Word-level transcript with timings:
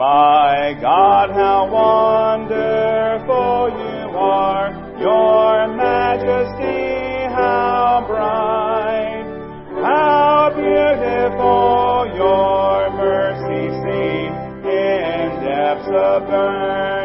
My 0.00 0.72
God, 0.80 1.28
how 1.28 1.68
wonderful 1.68 3.68
you 3.68 4.16
are, 4.16 4.72
your 4.98 5.68
majesty, 5.76 7.28
how 7.34 8.04
bright, 8.08 9.28
how 9.84 10.56
beautiful 10.56 12.08
your 12.16 12.88
mercy 12.96 13.68
seem 13.84 14.32
in 14.72 15.44
depths 15.44 15.92
of 15.92 16.24
burning 16.28 16.99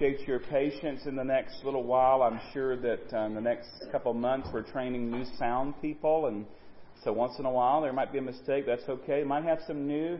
appreciate 0.00 0.26
your 0.26 0.40
patience 0.40 1.02
in 1.04 1.14
the 1.14 1.22
next 1.22 1.62
little 1.62 1.82
while. 1.82 2.22
I'm 2.22 2.40
sure 2.54 2.74
that 2.74 3.12
uh, 3.12 3.26
in 3.26 3.34
the 3.34 3.40
next 3.40 3.68
couple 3.92 4.12
of 4.12 4.16
months 4.16 4.48
we're 4.50 4.62
training 4.62 5.10
new 5.10 5.26
sound 5.38 5.74
people, 5.82 6.24
and 6.24 6.46
so 7.04 7.12
once 7.12 7.38
in 7.38 7.44
a 7.44 7.50
while 7.50 7.82
there 7.82 7.92
might 7.92 8.10
be 8.10 8.16
a 8.16 8.22
mistake. 8.22 8.64
That's 8.64 8.88
okay. 8.88 9.22
Might 9.24 9.44
have 9.44 9.58
some 9.66 9.86
new 9.86 10.18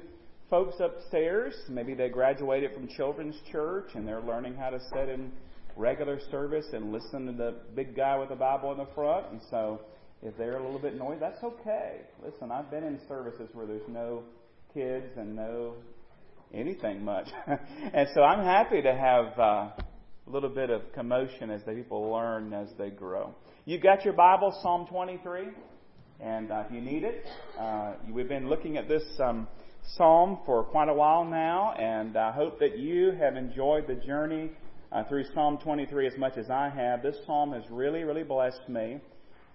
folks 0.50 0.75
upstairs. 0.81 1.55
Maybe 1.71 1.94
they 1.94 2.11
graduated 2.11 2.75
from 2.75 2.88
children's 2.88 3.37
church 3.50 3.93
and 3.94 4.06
they're 4.06 4.21
learning 4.21 4.55
how 4.55 4.69
to 4.69 4.81
sit 4.93 5.09
in 5.09 5.32
regular 5.77 6.21
service 6.31 6.67
and 6.75 6.93
listen 6.93 7.25
to 7.25 7.33
the 7.33 7.55
big 7.75 7.97
guy 7.97 8.19
with 8.19 8.29
the 8.29 8.37
Bible 8.37 8.73
in 8.73 8.79
the 8.79 8.88
front. 8.94 9.33
And 9.33 9.41
so 9.50 9.81
if 10.23 10.37
they're 10.37 10.59
a 10.59 10.62
little 10.62 10.81
bit 10.81 10.94
noisy, 10.94 11.21
that's 11.21 11.43
okay. 11.43 12.03
Listen, 12.23 12.53
I've 12.53 12.71
been 12.71 12.85
in 12.85 13.00
services 13.09 13.49
where 13.55 13.65
there's 13.65 13.88
no 13.88 14.25
kids 14.75 15.06
and 15.17 15.35
no 15.35 15.76
anything 16.52 17.05
much. 17.05 17.29
and 17.47 18.08
so 18.14 18.23
I'm 18.23 18.44
happy 18.44 18.82
to 18.82 18.93
have 18.94 19.38
uh, 19.38 19.43
a 19.43 19.85
little 20.26 20.49
bit 20.49 20.70
of 20.70 20.93
commotion 20.93 21.50
as 21.50 21.62
the 21.64 21.73
people 21.73 22.11
learn 22.11 22.52
as 22.52 22.69
they 22.79 22.91
grow. 22.91 23.35
You've 23.64 23.82
got 23.82 24.05
your 24.05 24.14
Bible, 24.14 24.56
Psalm 24.62 24.87
23, 24.88 25.49
and 26.20 26.50
uh, 26.50 26.64
if 26.67 26.73
you 26.73 26.81
need 26.81 27.05
it, 27.05 27.26
uh, 27.58 27.94
we've 28.11 28.29
been 28.29 28.49
looking 28.49 28.76
at 28.76 28.88
this 28.88 29.05
um, 29.23 29.47
psalm 29.97 30.41
for 30.44 30.64
quite 30.64 30.88
a 30.88 30.94
while 30.94 31.25
now, 31.25 31.73
and 31.73 32.17
I 32.17 32.32
hope 32.32 32.58
that 32.61 32.79
you 32.79 33.12
have 33.12 33.37
enjoyed 33.37 33.87
the 33.87 33.94
journey 33.94 34.50
uh, 34.93 35.05
through 35.05 35.25
Psalm 35.35 35.58
23 35.58 36.06
as 36.06 36.17
much 36.19 36.37
as 36.37 36.50
I 36.50 36.69
have. 36.69 37.02
This 37.02 37.17
psalm 37.26 37.52
has 37.52 37.62
really, 37.70 38.02
really 38.02 38.25
blessed 38.25 38.69
me. 38.69 39.00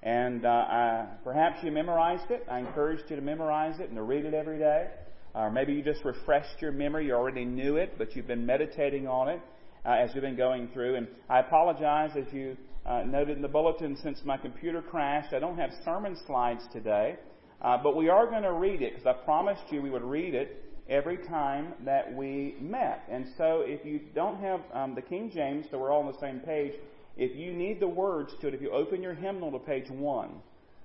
And 0.03 0.45
uh, 0.45 0.49
I, 0.49 1.07
perhaps 1.23 1.63
you 1.63 1.71
memorized 1.71 2.29
it. 2.29 2.45
I 2.49 2.59
encourage 2.59 2.99
you 3.09 3.15
to 3.15 3.21
memorize 3.21 3.79
it 3.79 3.87
and 3.87 3.95
to 3.95 4.03
read 4.03 4.25
it 4.25 4.33
every 4.33 4.59
day. 4.59 4.87
Or 5.35 5.51
maybe 5.51 5.73
you 5.73 5.83
just 5.83 6.05
refreshed 6.05 6.61
your 6.61 6.71
memory. 6.71 7.07
You 7.07 7.13
already 7.13 7.43
knew 7.43 7.75
it, 7.75 7.97
but 7.97 8.15
you've 8.15 8.27
been 8.27 8.45
meditating 8.45 9.07
on 9.07 9.27
it 9.27 9.41
uh, 9.85 9.91
as 9.91 10.11
you've 10.13 10.23
been 10.23 10.37
going 10.37 10.69
through. 10.73 10.95
And 10.95 11.07
I 11.29 11.39
apologize, 11.39 12.11
as 12.15 12.31
you 12.33 12.55
uh, 12.85 13.03
noted 13.03 13.35
in 13.35 13.41
the 13.41 13.47
bulletin, 13.47 13.97
since 14.01 14.19
my 14.23 14.37
computer 14.37 14.81
crashed. 14.81 15.33
I 15.33 15.39
don't 15.39 15.57
have 15.57 15.71
sermon 15.83 16.15
slides 16.25 16.63
today, 16.71 17.17
uh, 17.61 17.77
but 17.81 17.95
we 17.95 18.09
are 18.09 18.27
going 18.27 18.43
to 18.43 18.53
read 18.53 18.81
it 18.81 18.93
because 18.93 19.07
I 19.07 19.13
promised 19.25 19.63
you 19.71 19.81
we 19.81 19.89
would 19.89 20.03
read 20.03 20.35
it 20.35 20.63
every 20.87 21.17
time 21.17 21.73
that 21.83 22.13
we 22.13 22.55
met. 22.61 23.03
And 23.09 23.25
so 23.37 23.63
if 23.65 23.85
you 23.85 24.01
don't 24.13 24.39
have 24.39 24.61
um, 24.73 24.95
the 24.95 25.01
King 25.01 25.31
James, 25.33 25.65
so 25.69 25.79
we're 25.79 25.91
all 25.91 26.05
on 26.05 26.11
the 26.11 26.19
same 26.19 26.39
page, 26.39 26.73
if 27.17 27.35
you 27.35 27.53
need 27.53 27.79
the 27.79 27.87
words 27.87 28.33
to 28.41 28.47
it, 28.47 28.53
if 28.53 28.61
you 28.61 28.71
open 28.71 29.01
your 29.01 29.15
hymnal 29.15 29.51
to 29.51 29.59
page 29.59 29.89
1, 29.89 30.29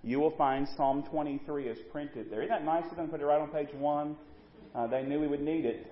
you 0.02 0.18
will 0.18 0.34
find 0.36 0.66
Psalm 0.76 1.04
23 1.10 1.68
is 1.68 1.78
printed 1.92 2.30
there. 2.30 2.40
Isn't 2.42 2.50
that 2.50 2.64
nice 2.64 2.84
of 2.90 2.96
them 2.96 3.06
to 3.06 3.12
put 3.12 3.20
it 3.20 3.24
right 3.26 3.40
on 3.40 3.48
page 3.50 3.74
1? 3.74 4.16
Uh, 4.74 4.86
they 4.86 5.02
knew 5.02 5.18
we 5.20 5.26
would 5.26 5.42
need 5.42 5.64
it 5.64 5.86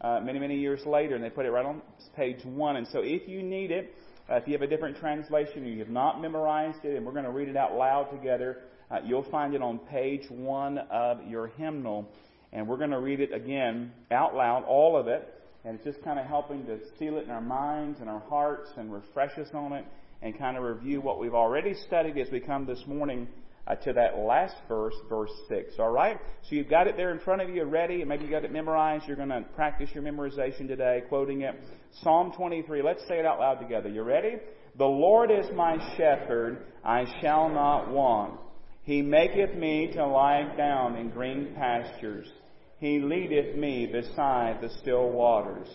uh, 0.00 0.20
many, 0.20 0.38
many 0.38 0.58
years 0.58 0.84
later, 0.84 1.14
and 1.14 1.22
they 1.22 1.30
put 1.30 1.46
it 1.46 1.50
right 1.50 1.64
on 1.64 1.80
page 2.16 2.44
one. 2.44 2.76
And 2.76 2.86
so 2.88 3.00
if 3.02 3.28
you 3.28 3.42
need 3.42 3.70
it, 3.70 3.94
uh, 4.30 4.36
if 4.36 4.46
you 4.46 4.52
have 4.52 4.62
a 4.62 4.66
different 4.66 4.96
translation 4.96 5.64
or 5.64 5.68
you 5.68 5.78
have 5.78 5.88
not 5.88 6.20
memorized 6.20 6.84
it, 6.84 6.96
and 6.96 7.06
we're 7.06 7.12
going 7.12 7.24
to 7.24 7.30
read 7.30 7.48
it 7.48 7.56
out 7.56 7.74
loud 7.76 8.10
together, 8.10 8.58
uh, 8.90 8.98
you'll 9.04 9.28
find 9.30 9.54
it 9.54 9.62
on 9.62 9.78
page 9.78 10.28
one 10.28 10.78
of 10.90 11.24
your 11.26 11.48
hymnal. 11.48 12.08
And 12.52 12.66
we're 12.66 12.78
going 12.78 12.90
to 12.90 13.00
read 13.00 13.20
it 13.20 13.32
again 13.32 13.92
out 14.10 14.34
loud, 14.34 14.64
all 14.64 14.96
of 14.96 15.08
it. 15.08 15.32
And 15.64 15.76
it's 15.76 15.84
just 15.84 16.02
kind 16.04 16.18
of 16.18 16.26
helping 16.26 16.64
to 16.66 16.78
seal 16.98 17.18
it 17.18 17.24
in 17.24 17.30
our 17.30 17.40
minds 17.40 18.00
and 18.00 18.08
our 18.08 18.22
hearts 18.28 18.70
and 18.76 18.92
refresh 18.92 19.36
us 19.38 19.48
on 19.52 19.72
it 19.72 19.84
and 20.22 20.38
kind 20.38 20.56
of 20.56 20.62
review 20.62 21.00
what 21.00 21.18
we've 21.18 21.34
already 21.34 21.74
studied 21.86 22.16
as 22.18 22.30
we 22.30 22.40
come 22.40 22.66
this 22.66 22.82
morning 22.86 23.28
uh, 23.66 23.74
to 23.76 23.92
that 23.92 24.18
last 24.18 24.56
verse, 24.68 24.94
verse 25.08 25.32
6. 25.48 25.74
All 25.78 25.90
right? 25.90 26.18
So 26.42 26.54
you've 26.54 26.68
got 26.68 26.86
it 26.86 26.96
there 26.96 27.10
in 27.10 27.18
front 27.18 27.42
of 27.42 27.50
you 27.50 27.64
ready, 27.64 28.00
and 28.00 28.08
maybe 28.08 28.22
you've 28.22 28.30
got 28.30 28.44
it 28.44 28.52
memorized. 28.52 29.06
You're 29.06 29.16
going 29.16 29.28
to 29.30 29.42
practice 29.54 29.90
your 29.92 30.04
memorization 30.04 30.68
today, 30.68 31.02
quoting 31.08 31.42
it. 31.42 31.54
Psalm 32.02 32.32
23. 32.36 32.82
Let's 32.82 33.06
say 33.08 33.18
it 33.18 33.26
out 33.26 33.40
loud 33.40 33.60
together. 33.60 33.88
You 33.88 34.02
ready? 34.02 34.36
The 34.78 34.84
Lord 34.84 35.30
is 35.30 35.46
my 35.54 35.78
shepherd, 35.96 36.66
I 36.84 37.06
shall 37.20 37.48
not 37.48 37.90
want. 37.90 38.38
He 38.82 39.02
maketh 39.02 39.54
me 39.56 39.90
to 39.94 40.06
lie 40.06 40.54
down 40.56 40.96
in 40.96 41.10
green 41.10 41.54
pastures. 41.56 42.30
He 42.78 43.00
leadeth 43.00 43.56
me 43.56 43.86
beside 43.86 44.60
the 44.60 44.70
still 44.80 45.10
waters. 45.10 45.66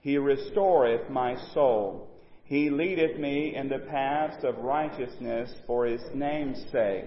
He 0.00 0.16
restoreth 0.18 1.10
my 1.10 1.36
soul. 1.52 2.08
He 2.44 2.70
leadeth 2.70 3.18
me 3.18 3.54
in 3.56 3.68
the 3.68 3.80
paths 3.80 4.44
of 4.44 4.58
righteousness 4.58 5.52
for 5.66 5.86
his 5.86 6.02
name's 6.14 6.64
sake. 6.70 7.06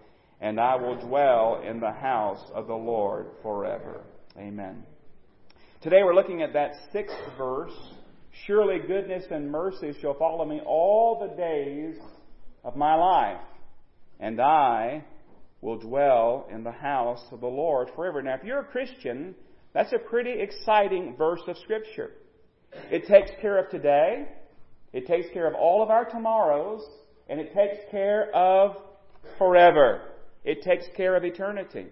and 0.41 0.59
I 0.59 0.75
will 0.75 0.95
dwell 0.95 1.61
in 1.63 1.79
the 1.79 1.91
house 1.91 2.43
of 2.53 2.65
the 2.65 2.73
Lord 2.73 3.27
forever. 3.43 4.01
Amen. 4.37 4.83
Today 5.81 6.01
we're 6.03 6.15
looking 6.15 6.41
at 6.41 6.53
that 6.53 6.71
sixth 6.91 7.15
verse. 7.37 7.77
Surely 8.47 8.79
goodness 8.79 9.23
and 9.29 9.51
mercy 9.51 9.93
shall 10.01 10.15
follow 10.15 10.43
me 10.43 10.59
all 10.65 11.19
the 11.19 11.35
days 11.35 11.95
of 12.63 12.75
my 12.75 12.95
life, 12.95 13.41
and 14.19 14.41
I 14.41 15.03
will 15.61 15.77
dwell 15.77 16.47
in 16.51 16.63
the 16.63 16.71
house 16.71 17.23
of 17.31 17.39
the 17.39 17.47
Lord 17.47 17.89
forever. 17.95 18.21
Now, 18.21 18.35
if 18.35 18.43
you're 18.43 18.61
a 18.61 18.65
Christian, 18.65 19.35
that's 19.73 19.93
a 19.93 19.99
pretty 19.99 20.33
exciting 20.39 21.15
verse 21.17 21.41
of 21.47 21.55
Scripture. 21.57 22.11
It 22.89 23.05
takes 23.05 23.29
care 23.41 23.59
of 23.59 23.69
today, 23.69 24.27
it 24.91 25.05
takes 25.05 25.27
care 25.33 25.47
of 25.47 25.53
all 25.53 25.83
of 25.83 25.91
our 25.91 26.05
tomorrows, 26.05 26.81
and 27.29 27.39
it 27.39 27.53
takes 27.53 27.77
care 27.91 28.33
of 28.33 28.75
forever. 29.37 30.01
It 30.43 30.63
takes 30.63 30.85
care 30.95 31.15
of 31.15 31.23
eternity. 31.23 31.87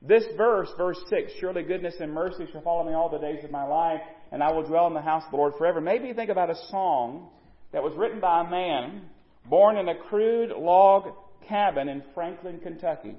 This 0.00 0.24
verse, 0.36 0.68
verse 0.76 0.98
6, 1.08 1.32
surely 1.38 1.62
goodness 1.62 1.94
and 2.00 2.12
mercy 2.12 2.46
shall 2.50 2.62
follow 2.62 2.84
me 2.84 2.94
all 2.94 3.08
the 3.08 3.18
days 3.18 3.44
of 3.44 3.50
my 3.50 3.64
life, 3.64 4.00
and 4.32 4.42
I 4.42 4.50
will 4.52 4.66
dwell 4.66 4.88
in 4.88 4.94
the 4.94 5.00
house 5.00 5.24
of 5.24 5.30
the 5.30 5.36
Lord 5.36 5.54
forever. 5.56 5.80
Maybe 5.80 6.12
think 6.12 6.30
about 6.30 6.50
a 6.50 6.56
song 6.70 7.28
that 7.72 7.82
was 7.82 7.94
written 7.94 8.18
by 8.18 8.40
a 8.40 8.50
man 8.50 9.02
born 9.48 9.76
in 9.76 9.88
a 9.88 9.94
crude 9.94 10.50
log 10.50 11.14
cabin 11.46 11.88
in 11.88 12.02
Franklin, 12.14 12.58
Kentucky. 12.60 13.14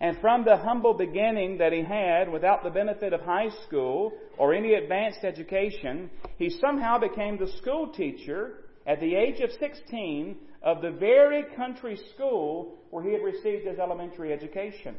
And 0.00 0.16
from 0.20 0.44
the 0.44 0.56
humble 0.56 0.94
beginning 0.94 1.58
that 1.58 1.72
he 1.72 1.82
had, 1.82 2.30
without 2.30 2.64
the 2.64 2.70
benefit 2.70 3.12
of 3.12 3.20
high 3.20 3.50
school 3.66 4.12
or 4.38 4.54
any 4.54 4.74
advanced 4.74 5.24
education, 5.24 6.10
he 6.38 6.48
somehow 6.48 6.98
became 6.98 7.36
the 7.36 7.52
school 7.58 7.92
teacher 7.92 8.64
at 8.86 8.98
the 9.00 9.14
age 9.14 9.40
of 9.40 9.50
16 9.52 10.36
of 10.62 10.82
the 10.82 10.90
very 10.90 11.44
country 11.56 11.98
school 12.14 12.78
where 12.90 13.02
he 13.02 13.12
had 13.12 13.22
received 13.22 13.66
his 13.66 13.78
elementary 13.78 14.32
education. 14.32 14.94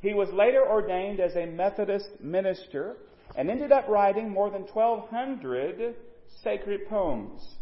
He 0.00 0.14
was 0.14 0.28
later 0.32 0.64
ordained 0.68 1.20
as 1.20 1.34
a 1.34 1.46
Methodist 1.46 2.08
minister 2.20 2.96
and 3.36 3.50
ended 3.50 3.72
up 3.72 3.88
writing 3.88 4.30
more 4.30 4.50
than 4.50 4.62
1,200 4.62 5.96
sacred 6.42 6.88
poems. 6.88 7.56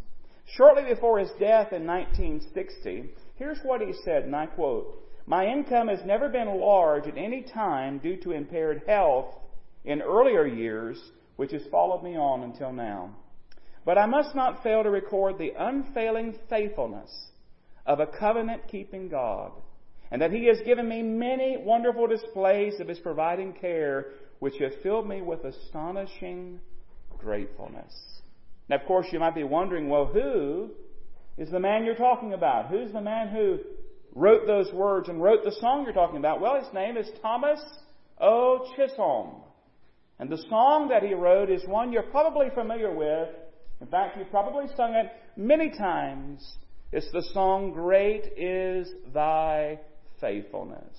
Shortly 0.57 0.83
before 0.93 1.19
his 1.19 1.31
death 1.39 1.73
in 1.73 1.87
1960, 1.87 3.11
here's 3.37 3.61
what 3.63 3.81
he 3.81 3.93
said, 4.05 4.25
and 4.25 4.35
I 4.35 4.47
quote, 4.47 5.03
My 5.27 5.47
income 5.47 5.89
has 5.89 6.05
never 6.05 6.29
been 6.29 6.61
large 6.61 7.07
at 7.07 7.17
any 7.17 7.43
time 7.43 7.99
due 7.99 8.17
to 8.19 8.33
impaired 8.33 8.83
health 8.87 9.35
in 9.85 10.03
earlier 10.03 10.47
years, 10.47 11.01
which 11.37 11.53
has 11.53 11.63
followed 11.71 12.03
me 12.03 12.17
on 12.17 12.43
until 12.43 12.73
now. 12.73 13.15
But 13.87 13.97
I 13.97 14.07
must 14.07 14.35
not 14.35 14.63
fail 14.63 14.83
to 14.83 14.91
record 14.91 15.39
the 15.39 15.53
unfailing 15.57 16.35
faithfulness 16.51 17.30
of 17.91 17.99
a 17.99 18.07
covenant 18.07 18.63
keeping 18.71 19.09
God, 19.09 19.51
and 20.13 20.23
that 20.23 20.31
He 20.31 20.47
has 20.47 20.61
given 20.65 20.89
me 20.89 21.03
many 21.03 21.57
wonderful 21.59 22.07
displays 22.07 22.79
of 22.79 22.87
His 22.87 23.01
providing 23.01 23.53
care, 23.53 24.13
which 24.39 24.55
have 24.61 24.81
filled 24.81 25.09
me 25.09 25.23
with 25.23 25.45
astonishing 25.45 26.61
gratefulness. 27.19 27.93
Now, 28.69 28.77
of 28.77 28.87
course, 28.87 29.07
you 29.11 29.19
might 29.19 29.35
be 29.35 29.43
wondering, 29.43 29.89
well, 29.89 30.07
who 30.07 30.71
is 31.37 31.51
the 31.51 31.59
man 31.59 31.85
you're 31.85 31.97
talking 31.97 32.33
about? 32.33 32.69
Who's 32.69 32.93
the 32.93 33.01
man 33.01 33.27
who 33.31 33.59
wrote 34.15 34.47
those 34.47 34.73
words 34.73 35.09
and 35.09 35.21
wrote 35.21 35.43
the 35.43 35.57
song 35.61 35.83
you're 35.83 35.93
talking 35.93 36.19
about? 36.19 36.41
Well, 36.41 36.63
his 36.63 36.73
name 36.73 36.97
is 36.97 37.11
Thomas 37.21 37.61
O. 38.21 38.69
Chisholm. 38.77 39.31
And 40.21 40.31
the 40.31 40.45
song 40.49 40.91
that 40.91 41.03
he 41.03 41.13
wrote 41.13 41.51
is 41.51 41.67
one 41.67 41.93
you're 41.93 42.05
probably 42.05 42.51
familiar 42.55 42.95
with. 42.95 43.31
In 43.81 43.89
fact, 43.89 44.17
you've 44.17 44.31
probably 44.31 44.67
sung 44.77 44.95
it 44.95 45.07
many 45.37 45.71
times. 45.71 46.57
It's 46.93 47.11
the 47.13 47.23
song, 47.33 47.71
Great 47.73 48.33
is 48.37 48.91
Thy 49.15 49.79
Faithfulness. 50.21 50.97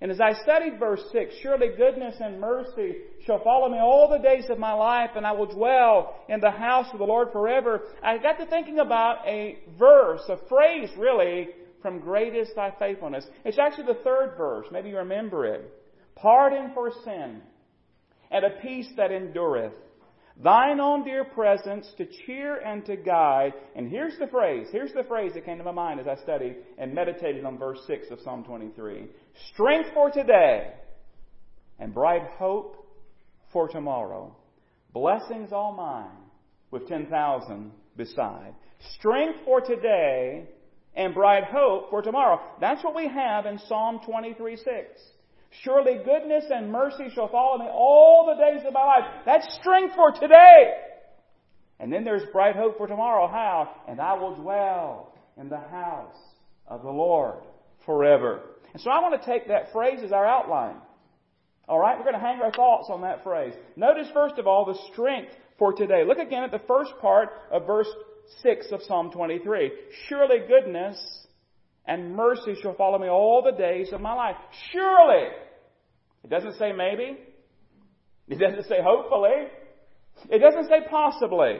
And 0.00 0.10
as 0.10 0.20
I 0.20 0.32
studied 0.42 0.78
verse 0.78 1.02
6, 1.12 1.34
surely 1.42 1.68
goodness 1.76 2.14
and 2.20 2.40
mercy 2.40 2.96
shall 3.26 3.42
follow 3.44 3.68
me 3.68 3.78
all 3.78 4.08
the 4.08 4.26
days 4.26 4.48
of 4.48 4.58
my 4.58 4.72
life, 4.72 5.10
and 5.14 5.26
I 5.26 5.32
will 5.32 5.46
dwell 5.46 6.24
in 6.28 6.40
the 6.40 6.50
house 6.50 6.86
of 6.92 6.98
the 6.98 7.04
Lord 7.04 7.32
forever. 7.32 7.82
I 8.02 8.16
got 8.16 8.38
to 8.38 8.46
thinking 8.46 8.78
about 8.78 9.26
a 9.26 9.58
verse, 9.78 10.22
a 10.28 10.38
phrase 10.48 10.88
really, 10.96 11.48
from 11.82 12.00
great 12.00 12.34
is 12.34 12.48
thy 12.56 12.72
faithfulness. 12.78 13.26
It's 13.44 13.58
actually 13.58 13.86
the 13.86 14.00
third 14.02 14.34
verse. 14.38 14.66
Maybe 14.72 14.88
you 14.88 14.96
remember 14.96 15.44
it. 15.46 15.70
Pardon 16.16 16.72
for 16.72 16.90
sin, 17.04 17.42
and 18.30 18.44
a 18.44 18.60
peace 18.62 18.88
that 18.96 19.12
endureth. 19.12 19.74
Thine 20.42 20.80
own 20.80 21.04
dear 21.04 21.24
presence 21.24 21.86
to 21.96 22.06
cheer 22.26 22.56
and 22.56 22.84
to 22.86 22.96
guide. 22.96 23.54
And 23.76 23.88
here's 23.88 24.18
the 24.18 24.26
phrase. 24.26 24.66
Here's 24.72 24.92
the 24.92 25.04
phrase 25.04 25.32
that 25.34 25.44
came 25.44 25.58
to 25.58 25.64
my 25.64 25.70
mind 25.70 26.00
as 26.00 26.08
I 26.08 26.16
studied 26.22 26.56
and 26.76 26.92
meditated 26.92 27.44
on 27.44 27.56
verse 27.56 27.80
6 27.86 28.10
of 28.10 28.20
Psalm 28.20 28.42
23. 28.42 29.06
Strength 29.52 29.90
for 29.94 30.10
today 30.10 30.72
and 31.78 31.94
bright 31.94 32.24
hope 32.36 32.84
for 33.52 33.68
tomorrow. 33.68 34.34
Blessings 34.92 35.52
all 35.52 35.72
mine 35.72 36.10
with 36.70 36.88
10,000 36.88 37.70
beside. 37.96 38.54
Strength 38.98 39.38
for 39.44 39.60
today 39.60 40.48
and 40.96 41.14
bright 41.14 41.44
hope 41.44 41.90
for 41.90 42.02
tomorrow. 42.02 42.40
That's 42.60 42.82
what 42.82 42.96
we 42.96 43.08
have 43.08 43.46
in 43.46 43.58
Psalm 43.68 44.00
23 44.04 44.56
6. 44.56 44.66
Surely 45.62 45.98
goodness 46.04 46.44
and 46.50 46.70
mercy 46.70 47.08
shall 47.14 47.28
follow 47.28 47.58
me 47.58 47.66
all 47.70 48.26
the 48.26 48.42
days 48.42 48.66
of 48.66 48.72
my 48.72 48.84
life. 48.84 49.04
That's 49.24 49.46
strength 49.60 49.94
for 49.94 50.10
today. 50.12 50.74
And 51.78 51.92
then 51.92 52.04
there's 52.04 52.22
bright 52.32 52.56
hope 52.56 52.76
for 52.78 52.86
tomorrow. 52.86 53.28
How? 53.28 53.70
And 53.88 54.00
I 54.00 54.14
will 54.14 54.34
dwell 54.34 55.12
in 55.36 55.48
the 55.48 55.58
house 55.58 56.16
of 56.66 56.82
the 56.82 56.90
Lord 56.90 57.42
forever. 57.84 58.40
And 58.72 58.82
so 58.82 58.90
I 58.90 59.00
want 59.00 59.20
to 59.20 59.26
take 59.26 59.48
that 59.48 59.72
phrase 59.72 60.00
as 60.04 60.12
our 60.12 60.26
outline. 60.26 60.76
All 61.68 61.78
right, 61.78 61.96
we're 61.96 62.04
going 62.04 62.14
to 62.14 62.20
hang 62.20 62.40
our 62.42 62.52
thoughts 62.52 62.88
on 62.90 63.02
that 63.02 63.22
phrase. 63.22 63.54
Notice 63.76 64.08
first 64.12 64.38
of 64.38 64.46
all 64.46 64.64
the 64.66 64.78
strength 64.92 65.32
for 65.58 65.72
today. 65.72 66.04
Look 66.06 66.18
again 66.18 66.42
at 66.42 66.50
the 66.50 66.60
first 66.66 66.92
part 67.00 67.30
of 67.50 67.66
verse 67.66 67.88
6 68.42 68.66
of 68.72 68.82
Psalm 68.82 69.10
23. 69.10 69.72
Surely 70.08 70.38
goodness 70.46 70.98
and 71.86 72.14
mercy 72.14 72.54
shall 72.60 72.74
follow 72.74 72.98
me 72.98 73.08
all 73.08 73.42
the 73.44 73.56
days 73.56 73.92
of 73.92 74.00
my 74.00 74.14
life. 74.14 74.36
Surely. 74.72 75.28
It 76.22 76.30
doesn't 76.30 76.58
say 76.58 76.72
maybe. 76.72 77.18
It 78.28 78.38
doesn't 78.38 78.68
say 78.68 78.78
hopefully. 78.82 79.48
It 80.30 80.38
doesn't 80.38 80.68
say 80.68 80.86
possibly. 80.88 81.58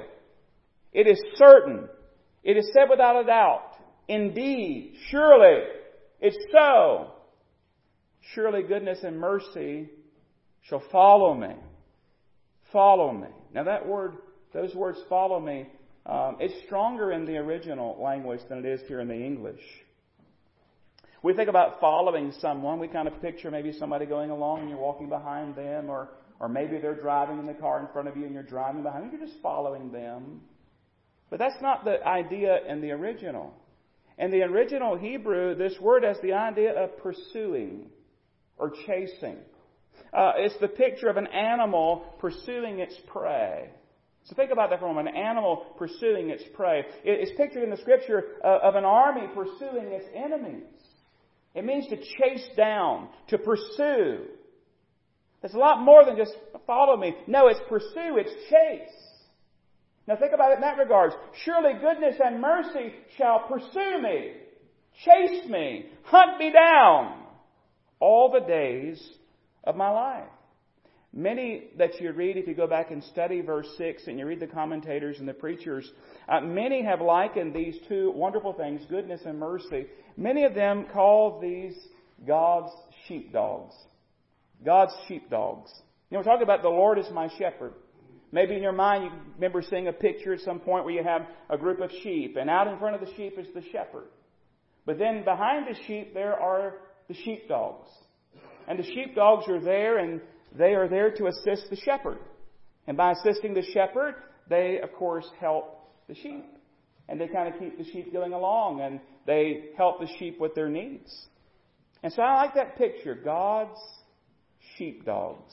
It 0.93 1.07
is 1.07 1.21
certain. 1.37 1.89
It 2.43 2.57
is 2.57 2.71
said 2.73 2.89
without 2.89 3.21
a 3.23 3.27
doubt. 3.27 3.73
Indeed. 4.09 4.95
Surely. 5.11 5.65
It's 6.21 6.39
so. 6.53 7.13
Surely 8.35 8.63
goodness 8.63 9.01
and 9.03 9.19
mercy 9.19 9.91
shall 10.63 10.83
follow 10.91 11.35
me. 11.35 11.55
Follow 12.73 13.13
me. 13.13 13.29
Now 13.55 13.65
that 13.65 13.87
word, 13.87 14.17
those 14.53 14.75
words 14.75 14.99
follow 15.09 15.39
me, 15.39 15.67
um, 16.07 16.37
it's 16.41 16.55
stronger 16.67 17.13
in 17.13 17.25
the 17.25 17.37
original 17.37 17.99
language 18.03 18.41
than 18.49 18.59
it 18.59 18.65
is 18.65 18.81
here 18.89 19.01
in 19.01 19.09
the 19.09 19.15
English. 19.15 19.61
We 21.25 21.33
think 21.33 21.49
about 21.49 21.81
following 21.81 22.35
someone. 22.39 22.79
We 22.79 22.87
kind 22.87 23.09
of 23.09 23.19
picture 23.23 23.51
maybe 23.51 23.73
somebody 23.73 24.05
going 24.05 24.29
along 24.29 24.61
and 24.61 24.69
you're 24.69 24.79
walking 24.79 25.09
behind 25.09 25.57
them, 25.57 25.89
or, 25.89 26.11
or 26.39 26.51
maybe 26.51 26.77
they're 26.77 27.01
driving 27.01 27.39
in 27.39 27.47
the 27.47 27.55
car 27.55 27.81
in 27.81 27.87
front 27.95 28.09
of 28.09 28.17
you 28.19 28.27
and 28.27 28.35
you're 28.35 28.43
driving 28.43 28.83
behind 28.83 29.05
them. 29.05 29.11
You're 29.11 29.27
just 29.27 29.41
following 29.41 29.91
them. 29.91 30.43
But 31.31 31.39
that's 31.39 31.63
not 31.63 31.87
the 31.87 32.07
idea 32.07 32.59
in 32.69 32.83
the 32.83 32.91
original. 32.91 33.55
In 34.19 34.33
the 34.33 34.43
original 34.43 34.99
Hebrew, 34.99 35.55
this 35.55 35.73
word 35.81 36.03
has 36.03 36.19
the 36.23 36.35
idea 36.35 36.73
of 36.73 36.99
pursuing 36.99 37.87
or 38.59 38.75
chasing. 38.87 39.39
Uh, 40.13 40.33
it's 40.37 40.59
the 40.61 40.69
picture 40.69 41.09
of 41.09 41.17
an 41.17 41.29
animal 41.29 42.05
pursuing 42.21 42.81
its 42.81 42.97
prey. 43.07 43.71
So 44.25 44.35
think 44.37 44.51
about 44.51 44.69
that 44.69 44.79
for 44.79 44.85
a 44.85 44.89
moment. 44.89 45.09
An 45.09 45.17
animal 45.17 45.65
pursuing 45.79 46.29
its 46.29 46.45
prey. 46.53 46.85
It's 47.03 47.33
pictured 47.39 47.63
in 47.63 47.71
the 47.71 47.79
scripture 47.79 48.25
uh, 48.45 48.59
of 48.63 48.75
an 48.75 48.85
army 48.85 49.27
pursuing 49.35 49.87
its 49.93 50.05
enemies. 50.15 50.65
It 51.55 51.65
means 51.65 51.87
to 51.89 51.97
chase 51.97 52.47
down, 52.57 53.09
to 53.29 53.39
pursue. 53.39 54.27
It's 55.43 55.55
a 55.55 55.59
lot 55.59 55.83
more 55.83 56.05
than 56.05 56.17
just 56.17 56.35
follow 56.67 56.97
me. 56.97 57.15
No, 57.27 57.49
it's 57.49 57.61
pursue, 57.69 58.17
it's 58.17 58.33
chase. 58.51 59.05
Now 60.07 60.17
think 60.17 60.33
about 60.33 60.53
it 60.53 60.57
in 60.57 60.61
that 60.63 60.79
regard. 60.79 61.13
Surely 61.45 61.75
goodness 61.81 62.17
and 62.23 62.41
mercy 62.41 62.93
shall 63.17 63.47
pursue 63.49 64.03
me, 64.03 64.33
chase 65.05 65.49
me, 65.49 65.87
hunt 66.05 66.39
me 66.39 66.53
down 66.53 67.23
all 68.01 68.31
the 68.33 68.47
days 68.47 69.03
of 69.65 69.77
my 69.77 69.91
life. 69.91 70.29
Many 71.17 71.69
that 71.79 72.01
you 72.01 72.11
read, 72.11 72.37
if 72.37 72.49
you 72.49 72.55
go 72.55 72.67
back 72.67 72.91
and 72.91 73.03
study 73.05 73.41
verse 73.41 73.69
6 73.79 74.09
and 74.09 74.19
you 74.19 74.27
read 74.27 74.41
the 74.41 74.49
commentators 74.49 75.21
and 75.21 75.29
the 75.29 75.35
preachers, 75.35 75.89
uh, 76.29 76.41
many 76.41 76.83
have 76.83 77.01
likened 77.01 77.55
these 77.55 77.77
two 77.89 78.11
wonderful 78.17 78.53
things, 78.53 78.83
goodness 78.91 79.21
and 79.25 79.39
mercy. 79.39 79.87
Many 80.17 80.43
of 80.43 80.55
them 80.55 80.87
call 80.93 81.39
these 81.41 81.77
God's 82.27 82.73
sheepdogs. 83.07 83.75
God's 84.65 84.93
sheepdogs. 85.07 85.71
You 86.11 86.17
know, 86.17 86.19
we're 86.19 86.25
talking 86.25 86.43
about 86.43 86.63
the 86.63 86.69
Lord 86.69 86.99
is 86.99 87.07
my 87.13 87.29
shepherd. 87.39 87.75
Maybe 88.33 88.57
in 88.57 88.63
your 88.63 88.73
mind 88.73 89.05
you 89.05 89.11
remember 89.37 89.63
seeing 89.63 89.87
a 89.87 89.93
picture 89.93 90.33
at 90.35 90.41
some 90.41 90.59
point 90.59 90.85
where 90.85 90.95
you 90.95 91.05
have 91.05 91.29
a 91.49 91.57
group 91.57 91.81
of 91.81 91.93
sheep, 92.03 92.37
and 92.37 92.51
out 92.51 92.67
in 92.67 92.77
front 92.81 92.97
of 92.97 93.01
the 93.01 93.15
sheep 93.15 93.39
is 93.39 93.47
the 93.55 93.63
shepherd. 93.71 94.09
But 94.85 94.99
then 94.99 95.23
behind 95.23 95.69
the 95.69 95.81
sheep 95.87 96.13
there 96.13 96.35
are 96.35 96.75
the 97.07 97.15
sheepdogs. 97.15 97.89
And 98.67 98.81
the 98.81 98.85
sheepdogs 98.85 99.49
are 99.49 99.61
there 99.61 99.99
and 99.99 100.21
they 100.55 100.75
are 100.75 100.89
there 100.89 101.11
to 101.11 101.27
assist 101.27 101.69
the 101.71 101.77
shepherd. 101.77 102.19
And 102.87 102.97
by 102.97 103.13
assisting 103.13 103.55
the 103.55 103.65
shepherd, 103.73 104.15
they, 104.49 104.79
of 104.83 104.93
course, 104.93 105.27
help 105.41 105.89
the 106.09 106.15
sheep. 106.15 106.45
And 107.09 107.21
they 107.21 107.29
kind 107.29 107.53
of 107.53 107.61
keep 107.61 107.77
the 107.77 107.85
sheep 107.85 108.13
going 108.13 108.33
along 108.33 108.81
and 108.81 109.01
they 109.27 109.71
help 109.77 110.01
the 110.01 110.09
sheep 110.19 110.41
with 110.41 110.55
their 110.55 110.69
needs. 110.69 111.27
And 112.03 112.13
so 112.13 112.23
I 112.23 112.35
like 112.37 112.55
that 112.55 112.77
picture 112.77 113.15
God's 113.15 113.79
sheepdogs. 114.77 115.53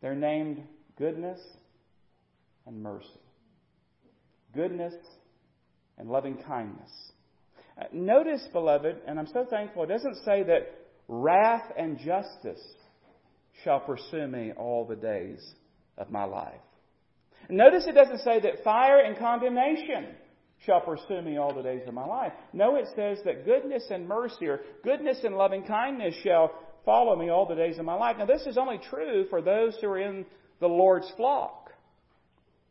They're 0.00 0.14
named 0.14 0.62
goodness 0.96 1.40
and 2.66 2.82
mercy. 2.82 3.08
Goodness 4.54 4.94
and 5.98 6.08
loving 6.08 6.38
kindness. 6.46 6.90
Uh, 7.80 7.84
notice, 7.92 8.46
beloved, 8.52 8.96
and 9.06 9.18
I'm 9.18 9.26
so 9.26 9.46
thankful, 9.48 9.82
it 9.84 9.88
doesn't 9.88 10.16
say 10.24 10.44
that 10.44 10.74
wrath 11.08 11.72
and 11.76 11.98
justice 11.98 12.62
shall 13.62 13.80
pursue 13.80 14.26
me 14.26 14.52
all 14.56 14.84
the 14.84 14.96
days 14.96 15.54
of 15.96 16.10
my 16.10 16.24
life. 16.24 16.60
Notice 17.48 17.86
it 17.86 17.94
doesn't 17.94 18.20
say 18.20 18.40
that 18.40 18.64
fire 18.64 19.00
and 19.00 19.18
condemnation 19.18 20.14
shall 20.64 20.80
pursue 20.80 21.20
me 21.22 21.36
all 21.36 21.54
the 21.54 21.62
days 21.62 21.82
of 21.86 21.94
my 21.94 22.06
life. 22.06 22.32
No, 22.52 22.76
it 22.76 22.86
says 22.96 23.18
that 23.24 23.44
goodness 23.44 23.84
and 23.90 24.08
mercy 24.08 24.46
or 24.46 24.60
goodness 24.82 25.18
and 25.24 25.36
loving 25.36 25.62
kindness 25.64 26.14
shall 26.22 26.50
follow 26.84 27.16
me 27.16 27.30
all 27.30 27.46
the 27.46 27.54
days 27.54 27.78
of 27.78 27.84
my 27.84 27.94
life. 27.94 28.16
Now, 28.18 28.26
this 28.26 28.46
is 28.46 28.56
only 28.56 28.78
true 28.90 29.26
for 29.28 29.42
those 29.42 29.76
who 29.80 29.88
are 29.88 29.98
in 29.98 30.24
the 30.60 30.68
Lord's 30.68 31.10
flock. 31.16 31.70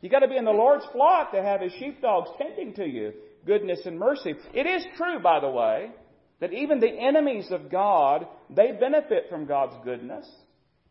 You've 0.02 0.12
got 0.12 0.20
to 0.20 0.28
be 0.28 0.38
in 0.38 0.46
the 0.46 0.52
Lord's 0.52 0.86
flock 0.92 1.32
to 1.32 1.42
have 1.42 1.62
His 1.62 1.72
sheepdogs 1.74 2.30
tending 2.38 2.74
to 2.76 2.86
you. 2.86 3.14
Goodness 3.46 3.82
and 3.86 4.00
mercy. 4.00 4.34
It 4.54 4.66
is 4.66 4.86
true, 4.98 5.20
by 5.20 5.40
the 5.40 5.50
way, 5.50 5.92
that 6.40 6.54
even 6.54 6.80
the 6.80 6.92
enemies 6.92 7.48
of 7.52 7.70
God, 7.72 8.28
they 8.50 8.72
benefit 8.72 9.28
from 9.30 9.46
God's 9.46 9.76
goodness. 9.84 10.30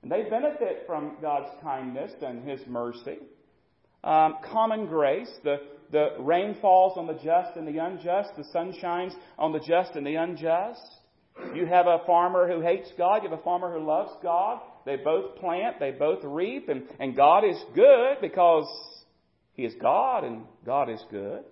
And 0.02 0.10
they 0.10 0.22
benefit 0.28 0.84
from 0.86 1.16
God's 1.20 1.50
kindness 1.62 2.12
and 2.22 2.48
His 2.48 2.60
mercy. 2.66 3.18
Um, 4.04 4.36
common 4.50 4.86
grace, 4.86 5.30
the, 5.44 5.58
the 5.92 6.08
rain 6.18 6.56
falls 6.60 6.98
on 6.98 7.06
the 7.06 7.14
just 7.14 7.56
and 7.56 7.68
the 7.68 7.78
unjust, 7.78 8.30
the 8.36 8.44
sun 8.52 8.74
shines 8.80 9.12
on 9.38 9.52
the 9.52 9.60
just 9.60 9.94
and 9.94 10.04
the 10.04 10.16
unjust. 10.16 10.80
You 11.54 11.66
have 11.66 11.86
a 11.86 12.00
farmer 12.04 12.50
who 12.50 12.60
hates 12.60 12.90
God, 12.98 13.22
you 13.22 13.30
have 13.30 13.38
a 13.38 13.42
farmer 13.42 13.72
who 13.72 13.86
loves 13.86 14.12
God. 14.22 14.60
They 14.84 14.96
both 14.96 15.36
plant, 15.36 15.78
they 15.78 15.92
both 15.92 16.24
reap, 16.24 16.68
and, 16.68 16.82
and 16.98 17.14
God 17.14 17.44
is 17.44 17.56
good 17.74 18.16
because 18.20 18.66
He 19.54 19.64
is 19.64 19.74
God 19.80 20.24
and 20.24 20.44
God 20.66 20.90
is 20.90 21.02
good. 21.10 21.44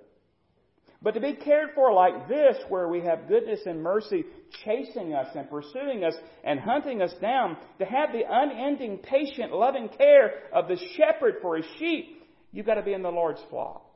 But 1.02 1.12
to 1.14 1.21
be 1.21 1.33
cared 1.33 1.71
for 1.75 1.92
like 1.92 2.28
this, 2.28 2.57
where 2.69 2.88
we 2.88 3.00
have 3.00 3.26
goodness 3.26 3.61
and 3.64 3.83
mercy 3.83 4.25
chasing 4.64 5.14
us 5.14 5.28
and 5.35 5.49
pursuing 5.49 6.04
us 6.04 6.14
and 6.45 6.61
hunting 6.61 7.00
us 7.00 7.14
down, 7.23 7.57
to 7.78 7.87
have 7.87 8.12
the 8.12 8.23
unending, 8.28 8.99
patient, 8.99 9.52
loving 9.52 9.88
care 9.88 10.33
of 10.52 10.69
the 10.69 10.76
shepherd 10.97 11.37
for 11.40 11.57
his 11.57 11.64
sheep, 11.78 12.23
you've 12.52 12.66
got 12.66 12.75
to 12.75 12.83
be 12.83 12.92
in 12.92 13.02
the 13.02 13.11
Lord's 13.11 13.40
flock. 13.49 13.87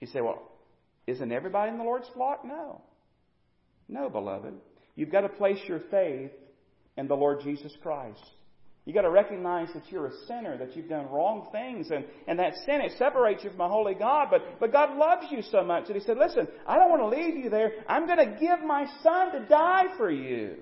You 0.00 0.06
say, 0.06 0.22
well, 0.22 0.50
isn't 1.06 1.32
everybody 1.32 1.70
in 1.70 1.78
the 1.78 1.84
Lord's 1.84 2.08
flock? 2.14 2.44
No. 2.44 2.80
No, 3.88 4.08
beloved. 4.08 4.54
You've 4.94 5.10
got 5.10 5.22
to 5.22 5.28
place 5.28 5.58
your 5.66 5.80
faith 5.90 6.30
in 6.96 7.08
the 7.08 7.14
Lord 7.14 7.40
Jesus 7.42 7.72
Christ. 7.82 8.20
You've 8.88 8.94
got 8.94 9.02
to 9.02 9.10
recognize 9.10 9.68
that 9.74 9.82
you're 9.92 10.06
a 10.06 10.16
sinner, 10.26 10.56
that 10.56 10.74
you've 10.74 10.88
done 10.88 11.10
wrong 11.10 11.48
things, 11.52 11.90
and, 11.90 12.06
and 12.26 12.38
that 12.38 12.54
sin, 12.64 12.80
it 12.80 12.92
separates 12.96 13.44
you 13.44 13.50
from 13.50 13.60
a 13.60 13.68
holy 13.68 13.92
God. 13.92 14.28
But, 14.30 14.58
but 14.58 14.72
God 14.72 14.96
loves 14.96 15.26
you 15.30 15.42
so 15.42 15.62
much 15.62 15.88
that 15.88 15.94
He 15.94 16.00
said, 16.00 16.16
Listen, 16.16 16.48
I 16.66 16.78
don't 16.78 16.88
want 16.88 17.02
to 17.02 17.20
leave 17.20 17.36
you 17.36 17.50
there. 17.50 17.72
I'm 17.86 18.06
going 18.06 18.16
to 18.16 18.40
give 18.40 18.64
my 18.66 18.86
Son 19.02 19.32
to 19.32 19.46
die 19.46 19.88
for 19.98 20.10
you. 20.10 20.56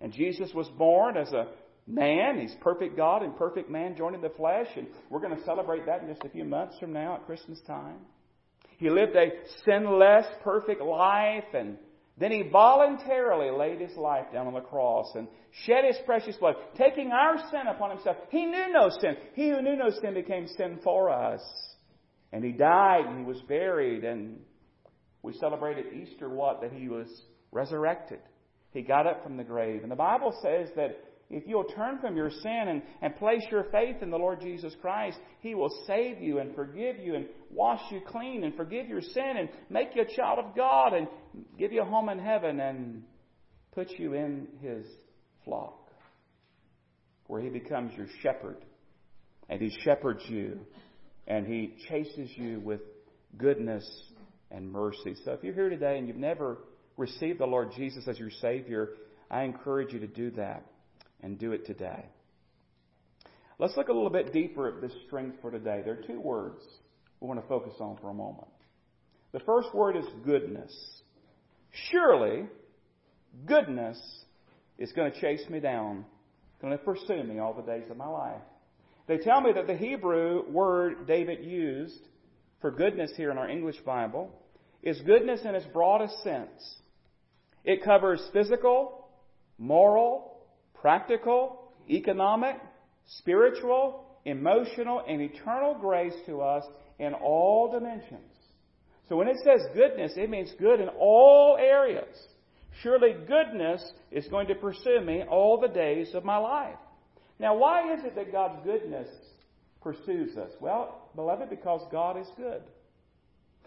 And 0.00 0.10
Jesus 0.10 0.52
was 0.54 0.68
born 0.78 1.18
as 1.18 1.30
a 1.34 1.48
man. 1.86 2.40
He's 2.40 2.56
perfect 2.62 2.96
God 2.96 3.22
and 3.22 3.36
perfect 3.36 3.68
man 3.68 3.94
joined 3.94 4.14
in 4.14 4.22
the 4.22 4.30
flesh. 4.30 4.68
And 4.74 4.86
we're 5.10 5.20
going 5.20 5.36
to 5.36 5.44
celebrate 5.44 5.84
that 5.84 6.00
in 6.00 6.08
just 6.08 6.24
a 6.24 6.30
few 6.30 6.46
months 6.46 6.78
from 6.80 6.94
now 6.94 7.16
at 7.16 7.26
Christmas 7.26 7.60
time. 7.66 7.98
He 8.78 8.88
lived 8.88 9.14
a 9.16 9.32
sinless, 9.66 10.24
perfect 10.42 10.80
life 10.80 11.44
and 11.52 11.76
then 12.20 12.30
he 12.30 12.42
voluntarily 12.42 13.50
laid 13.50 13.80
his 13.80 13.96
life 13.96 14.26
down 14.30 14.46
on 14.46 14.52
the 14.52 14.60
cross 14.60 15.10
and 15.14 15.26
shed 15.64 15.84
his 15.86 15.96
precious 16.04 16.36
blood, 16.36 16.54
taking 16.76 17.10
our 17.12 17.38
sin 17.50 17.66
upon 17.66 17.90
himself. 17.90 18.18
He 18.28 18.44
knew 18.44 18.70
no 18.70 18.90
sin. 19.00 19.16
He 19.32 19.48
who 19.48 19.62
knew 19.62 19.74
no 19.74 19.88
sin 20.02 20.12
became 20.12 20.46
sin 20.46 20.78
for 20.84 21.08
us. 21.08 21.40
And 22.30 22.44
he 22.44 22.52
died 22.52 23.06
and 23.06 23.18
he 23.18 23.24
was 23.24 23.40
buried 23.48 24.04
and 24.04 24.38
we 25.22 25.32
celebrated 25.32 25.86
Easter 25.94 26.28
what? 26.28 26.60
That 26.60 26.72
he 26.72 26.88
was 26.88 27.08
resurrected. 27.52 28.20
He 28.72 28.82
got 28.82 29.06
up 29.06 29.22
from 29.24 29.38
the 29.38 29.44
grave. 29.44 29.82
And 29.82 29.90
the 29.90 29.96
Bible 29.96 30.38
says 30.42 30.68
that 30.76 31.02
if 31.30 31.44
you'll 31.46 31.64
turn 31.64 32.00
from 32.00 32.16
your 32.16 32.30
sin 32.30 32.64
and, 32.68 32.82
and 33.00 33.14
place 33.16 33.42
your 33.52 33.64
faith 33.70 34.02
in 34.02 34.10
the 34.10 34.16
Lord 34.16 34.40
Jesus 34.40 34.74
Christ, 34.80 35.16
He 35.40 35.54
will 35.54 35.70
save 35.86 36.20
you 36.20 36.40
and 36.40 36.54
forgive 36.56 36.98
you 36.98 37.14
and 37.14 37.26
wash 37.52 37.80
you 37.92 38.00
clean 38.06 38.42
and 38.42 38.54
forgive 38.56 38.88
your 38.88 39.00
sin 39.00 39.34
and 39.38 39.48
make 39.70 39.94
you 39.94 40.02
a 40.02 40.16
child 40.16 40.40
of 40.40 40.56
God 40.56 40.92
and 40.92 41.06
give 41.56 41.72
you 41.72 41.82
a 41.82 41.84
home 41.84 42.08
in 42.08 42.18
heaven 42.18 42.58
and 42.58 43.04
put 43.72 43.90
you 43.92 44.14
in 44.14 44.48
His 44.60 44.84
flock 45.44 45.88
where 47.28 47.40
He 47.40 47.48
becomes 47.48 47.92
your 47.96 48.08
shepherd 48.22 48.56
and 49.48 49.62
He 49.62 49.70
shepherds 49.84 50.24
you 50.26 50.58
and 51.28 51.46
He 51.46 51.76
chases 51.88 52.28
you 52.34 52.58
with 52.58 52.80
goodness 53.38 53.88
and 54.50 54.70
mercy. 54.70 55.14
So 55.24 55.30
if 55.30 55.44
you're 55.44 55.54
here 55.54 55.70
today 55.70 55.96
and 55.96 56.08
you've 56.08 56.16
never 56.16 56.58
received 56.96 57.38
the 57.38 57.46
Lord 57.46 57.70
Jesus 57.76 58.08
as 58.08 58.18
your 58.18 58.32
Savior, 58.42 58.88
I 59.30 59.44
encourage 59.44 59.92
you 59.92 60.00
to 60.00 60.08
do 60.08 60.32
that 60.32 60.64
and 61.22 61.38
do 61.38 61.52
it 61.52 61.66
today. 61.66 62.06
Let's 63.58 63.76
look 63.76 63.88
a 63.88 63.92
little 63.92 64.10
bit 64.10 64.32
deeper 64.32 64.68
at 64.68 64.80
this 64.80 64.92
strength 65.06 65.36
for 65.42 65.50
today. 65.50 65.82
There 65.84 65.94
are 65.94 66.06
two 66.06 66.20
words 66.20 66.62
we 67.20 67.28
want 67.28 67.40
to 67.40 67.46
focus 67.46 67.74
on 67.78 67.98
for 68.00 68.08
a 68.08 68.14
moment. 68.14 68.48
The 69.32 69.40
first 69.40 69.74
word 69.74 69.96
is 69.96 70.06
goodness. 70.24 70.72
Surely, 71.90 72.46
goodness 73.46 74.00
is 74.78 74.92
going 74.92 75.12
to 75.12 75.20
chase 75.20 75.46
me 75.50 75.60
down, 75.60 76.04
going 76.60 76.72
to 76.72 76.82
pursue 76.82 77.22
me 77.22 77.38
all 77.38 77.52
the 77.52 77.62
days 77.62 77.90
of 77.90 77.96
my 77.96 78.08
life. 78.08 78.40
They 79.06 79.18
tell 79.18 79.40
me 79.40 79.52
that 79.54 79.66
the 79.66 79.76
Hebrew 79.76 80.50
word 80.50 81.06
David 81.06 81.44
used 81.44 82.00
for 82.60 82.70
goodness 82.70 83.12
here 83.16 83.30
in 83.30 83.38
our 83.38 83.48
English 83.48 83.78
Bible 83.84 84.32
is 84.82 85.00
goodness 85.02 85.40
in 85.44 85.54
its 85.54 85.66
broadest 85.66 86.22
sense. 86.22 86.76
It 87.64 87.84
covers 87.84 88.26
physical, 88.32 89.08
moral, 89.58 90.29
practical, 90.80 91.72
economic, 91.88 92.56
spiritual, 93.18 94.04
emotional, 94.24 95.02
and 95.06 95.20
eternal 95.20 95.74
grace 95.74 96.14
to 96.26 96.40
us 96.40 96.64
in 96.98 97.14
all 97.14 97.70
dimensions. 97.72 98.20
So 99.08 99.16
when 99.16 99.28
it 99.28 99.38
says 99.44 99.60
goodness, 99.74 100.12
it 100.16 100.30
means 100.30 100.52
good 100.58 100.80
in 100.80 100.88
all 100.88 101.58
areas. 101.60 102.14
Surely 102.82 103.14
goodness 103.26 103.82
is 104.12 104.26
going 104.28 104.46
to 104.48 104.54
pursue 104.54 105.00
me 105.00 105.22
all 105.28 105.60
the 105.60 105.68
days 105.68 106.14
of 106.14 106.24
my 106.24 106.36
life. 106.36 106.76
Now, 107.38 107.56
why 107.56 107.94
is 107.94 108.04
it 108.04 108.14
that 108.14 108.32
God's 108.32 108.64
goodness 108.64 109.08
pursues 109.82 110.36
us? 110.36 110.50
Well, 110.60 111.10
beloved, 111.16 111.50
because 111.50 111.80
God 111.90 112.18
is 112.18 112.28
good. 112.36 112.62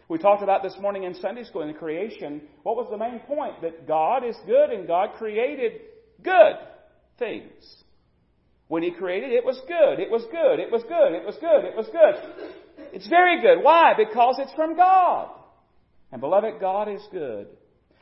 We 0.07 0.17
talked 0.17 0.43
about 0.43 0.63
this 0.63 0.77
morning 0.79 1.03
in 1.03 1.15
Sunday 1.15 1.43
school 1.43 1.63
in 1.63 1.73
creation. 1.73 2.41
What 2.63 2.75
was 2.75 2.87
the 2.91 2.97
main 2.97 3.19
point? 3.19 3.61
That 3.61 3.87
God 3.87 4.23
is 4.23 4.35
good 4.45 4.69
and 4.69 4.87
God 4.87 5.13
created 5.17 5.81
good 6.23 6.55
things. 7.19 7.83
When 8.67 8.83
He 8.83 8.91
created, 8.91 9.31
it 9.31 9.45
was 9.45 9.59
good, 9.67 9.99
it 9.99 10.09
was 10.09 10.23
good, 10.31 10.59
it 10.59 10.71
was 10.71 10.83
good, 10.83 11.13
it 11.13 11.25
was 11.25 11.35
good, 11.39 11.65
it 11.65 11.75
was 11.75 11.87
good. 11.87 12.53
It's 12.91 13.07
very 13.07 13.41
good. 13.41 13.63
Why? 13.63 13.93
Because 13.97 14.37
it's 14.39 14.53
from 14.53 14.75
God. 14.75 15.29
And 16.11 16.21
beloved, 16.21 16.59
God 16.59 16.89
is 16.89 17.01
good. 17.11 17.47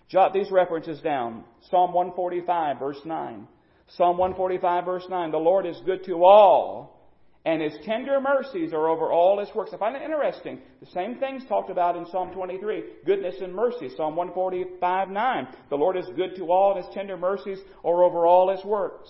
Jot 0.10 0.34
these 0.34 0.52
references 0.52 1.00
down. 1.00 1.44
Psalm 1.70 1.94
145, 1.94 2.80
verse 2.80 3.00
9. 3.06 3.48
Psalm 3.96 4.18
145, 4.18 4.86
verse 4.86 5.06
9. 5.10 5.32
The 5.32 5.38
Lord 5.38 5.66
is 5.66 5.78
good 5.86 6.06
to 6.06 6.24
all 6.24 7.01
and 7.44 7.62
his 7.62 7.74
tender 7.84 8.22
mercies 8.22 8.72
are 8.72 8.88
over 8.88 9.12
all 9.12 9.40
his 9.40 9.54
works. 9.56 9.72
I 9.74 9.78
find 9.78 9.96
it 9.96 10.04
interesting. 10.04 10.60
The 10.80 10.92
same 10.92 11.16
things 11.16 11.44
talked 11.50 11.72
about 11.72 11.98
in 11.98 12.06
Psalm 12.06 12.32
23. 12.32 12.84
Goodness 13.06 13.36
and 13.42 13.54
mercy. 13.54 13.90
Psalm 13.98 14.16
145, 14.16 15.10
9. 15.10 15.48
The 15.70 15.76
Lord 15.76 15.98
is 15.98 16.06
good 16.16 16.36
to 16.36 16.52
all, 16.52 16.76
and 16.76 16.86
his 16.86 16.94
tender 16.94 17.18
mercies 17.18 17.58
are 17.84 18.04
over 18.04 18.28
all 18.28 18.56
his 18.56 18.64
works. 18.64 19.10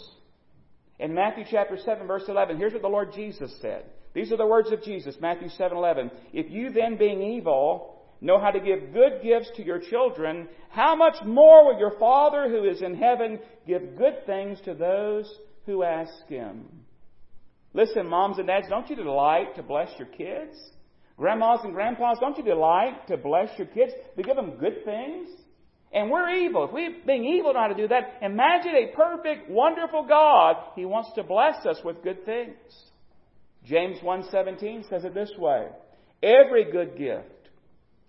In 0.99 1.13
Matthew 1.13 1.43
chapter 1.49 1.77
7, 1.77 2.07
verse 2.07 2.23
11, 2.27 2.57
here's 2.57 2.73
what 2.73 2.83
the 2.83 2.87
Lord 2.87 3.11
Jesus 3.13 3.53
said. 3.61 3.85
These 4.13 4.31
are 4.31 4.37
the 4.37 4.45
words 4.45 4.71
of 4.71 4.83
Jesus, 4.83 5.15
Matthew 5.19 5.49
7, 5.49 5.75
11. 5.75 6.11
If 6.31 6.49
you 6.49 6.69
then, 6.69 6.95
being 6.95 7.21
evil, 7.21 8.01
know 8.21 8.39
how 8.39 8.51
to 8.51 8.59
give 8.59 8.93
good 8.93 9.21
gifts 9.23 9.51
to 9.55 9.65
your 9.65 9.79
children, 9.79 10.47
how 10.69 10.95
much 10.95 11.15
more 11.25 11.65
will 11.65 11.79
your 11.79 11.97
Father 11.99 12.49
who 12.49 12.63
is 12.69 12.81
in 12.81 12.95
heaven 12.95 13.39
give 13.67 13.97
good 13.97 14.25
things 14.25 14.59
to 14.61 14.73
those 14.73 15.33
who 15.65 15.83
ask 15.83 16.27
him? 16.27 16.80
Listen, 17.73 18.07
moms 18.07 18.37
and 18.37 18.47
dads, 18.47 18.67
don't 18.69 18.89
you 18.89 18.95
delight 18.95 19.55
to 19.55 19.63
bless 19.63 19.89
your 19.97 20.07
kids? 20.07 20.57
Grandmas 21.17 21.59
and 21.63 21.73
grandpas, 21.73 22.17
don't 22.19 22.37
you 22.37 22.43
delight 22.43 23.07
to 23.07 23.17
bless 23.17 23.49
your 23.57 23.67
kids, 23.67 23.93
to 24.17 24.23
give 24.23 24.35
them 24.35 24.57
good 24.57 24.83
things? 24.83 25.29
And 25.93 26.09
we're 26.09 26.29
evil. 26.29 26.65
If 26.65 26.71
we're 26.71 26.95
being 27.05 27.25
evil, 27.25 27.53
know 27.53 27.59
how 27.59 27.67
to 27.67 27.75
do 27.75 27.87
that, 27.89 28.19
imagine 28.21 28.73
a 28.75 28.95
perfect, 28.95 29.49
wonderful 29.49 30.05
God. 30.07 30.55
He 30.75 30.85
wants 30.85 31.11
to 31.15 31.23
bless 31.23 31.65
us 31.65 31.77
with 31.83 32.03
good 32.03 32.25
things. 32.25 32.55
James 33.65 33.99
1.17 33.99 34.89
says 34.89 35.03
it 35.03 35.13
this 35.13 35.31
way. 35.37 35.67
Every 36.23 36.71
good 36.71 36.97
gift 36.97 37.49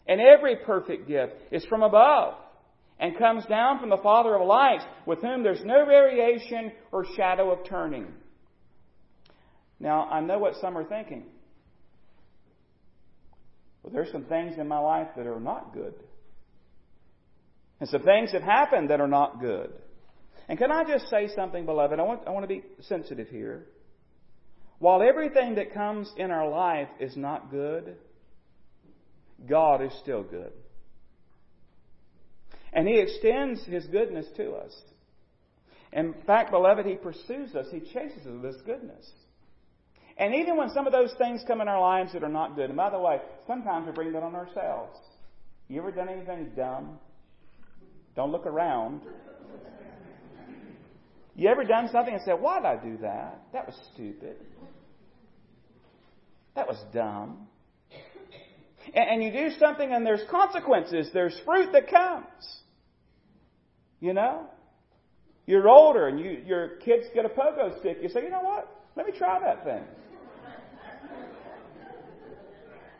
and 0.07 0.21
every 0.21 0.57
perfect 0.57 1.09
gift 1.09 1.35
is 1.51 1.65
from 1.67 1.83
above 1.83 2.35
and 2.99 3.19
comes 3.19 3.45
down 3.47 3.81
from 3.81 3.91
the 3.91 3.97
Father 3.99 4.37
of 4.37 4.47
lights, 4.47 4.85
with 5.07 5.21
whom 5.21 5.43
there's 5.43 5.65
no 5.65 5.85
variation 5.85 6.73
or 6.93 7.05
shadow 7.17 7.51
of 7.51 7.67
turning. 7.69 8.07
Now, 9.83 10.05
I 10.05 10.21
know 10.21 10.39
what 10.39 10.55
some 10.61 10.79
are 10.79 10.85
thinking. 10.85 11.25
Well, 13.83 13.93
there's 13.93 14.13
some 14.13 14.25
things 14.25 14.55
in 14.57 14.69
my 14.69 14.79
life 14.79 15.09
that 15.17 15.27
are 15.27 15.41
not 15.41 15.75
good. 15.75 15.95
And 17.81 17.89
some 17.89 18.03
things 18.03 18.31
have 18.31 18.43
happened 18.43 18.91
that 18.91 19.01
are 19.01 19.09
not 19.09 19.41
good. 19.41 19.73
And 20.49 20.57
can 20.57 20.71
I 20.71 20.85
just 20.85 21.11
say 21.11 21.29
something, 21.35 21.67
beloved? 21.67 21.99
I 21.99 22.03
want, 22.05 22.23
I 22.29 22.31
want 22.31 22.45
to 22.45 22.49
be 22.49 22.63
sensitive 22.83 23.29
here. 23.29 23.67
While 24.79 25.03
everything 25.03 25.57
that 25.57 25.75
comes 25.75 26.13
in 26.17 26.31
our 26.31 26.49
life 26.49 26.89
is 27.01 27.17
not 27.17 27.51
good, 27.51 27.97
God 29.49 29.83
is 29.83 29.93
still 30.01 30.23
good. 30.23 30.53
And 32.73 32.87
He 32.87 33.01
extends 33.01 33.65
His 33.65 33.85
goodness 33.87 34.27
to 34.37 34.53
us. 34.53 34.81
In 35.93 36.15
fact, 36.25 36.53
beloved, 36.53 36.87
He 36.87 36.95
pursues 36.95 37.57
us. 37.57 37.67
He 37.73 37.81
chases 37.81 38.25
us 38.25 38.33
with 38.33 38.55
His 38.55 38.63
goodness. 38.63 39.11
And 40.19 40.35
even 40.35 40.57
when 40.57 40.71
some 40.71 40.87
of 40.87 40.93
those 40.93 41.13
things 41.19 41.43
come 41.47 41.61
in 41.61 41.69
our 41.69 41.81
lives 41.81 42.13
that 42.13 42.23
are 42.23 42.29
not 42.29 42.55
good, 42.55 42.67
and 42.67 42.77
by 42.77 42.91
the 42.91 42.99
way, 42.99 43.19
sometimes 43.47 43.87
we 43.87 43.93
bring 43.93 44.13
that 44.13 44.23
on 44.23 44.35
ourselves. 44.35 44.99
You 45.69 45.81
ever 45.81 45.91
done 45.91 46.09
anything 46.09 46.51
dumb? 46.57 46.99
Don't 48.15 48.31
look 48.31 48.47
around. 48.47 49.03
You 51.35 51.49
ever 51.49 51.65
done 51.65 51.89
something 51.91 52.13
and 52.13 52.23
said, 52.25 52.35
Why 52.41 52.59
did 52.59 52.67
I 52.67 52.77
do 52.77 52.99
that? 52.99 53.41
That 53.53 53.67
was 53.67 53.75
stupid. 53.95 54.37
That 56.55 56.69
was 56.69 56.77
dumb. 56.93 57.49
And, 58.95 59.11
and 59.11 59.23
you 59.23 59.33
do 59.33 59.57
something 59.59 59.93
and 59.93 60.05
there's 60.05 60.23
consequences, 60.31 61.09
there's 61.15 61.39
fruit 61.47 61.73
that 61.73 61.89
comes. 61.91 62.61
You 64.01 64.13
know? 64.13 64.47
You're 65.47 65.69
older 65.69 66.09
and 66.09 66.21
you, 66.21 66.43
your 66.45 66.77
kids 66.85 67.05
get 67.15 67.25
a 67.25 67.29
pogo 67.29 67.79
stick. 67.81 67.99
You 68.03 68.11
say, 68.11 68.25
You 68.25 68.31
know 68.31 68.43
what? 68.43 68.69
Let 68.95 69.07
me 69.07 69.13
try 69.17 69.41
that 69.41 69.65
thing. 69.65 69.85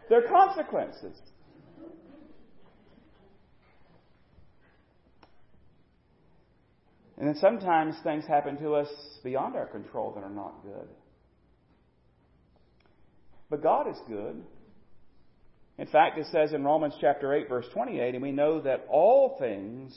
There 0.09 0.25
are 0.25 0.29
consequences. 0.29 1.17
And 7.23 7.29
then 7.29 7.37
sometimes 7.37 7.95
things 8.03 8.25
happen 8.27 8.57
to 8.59 8.75
us 8.75 8.89
beyond 9.23 9.55
our 9.55 9.67
control 9.67 10.13
that 10.17 10.25
are 10.25 10.31
not 10.31 10.63
good. 10.65 10.89
But 13.49 13.63
God 13.63 13.89
is 13.89 13.97
good. 14.09 14.43
In 15.79 15.87
fact, 15.87 16.19
it 16.19 16.27
says 16.33 16.53
in 16.53 16.65
Romans 16.65 16.95
chapter 17.01 17.33
8, 17.33 17.49
verse 17.49 17.67
28, 17.73 18.15
and 18.15 18.23
we 18.23 18.33
know 18.33 18.61
that 18.63 18.87
all 18.89 19.37
things 19.39 19.97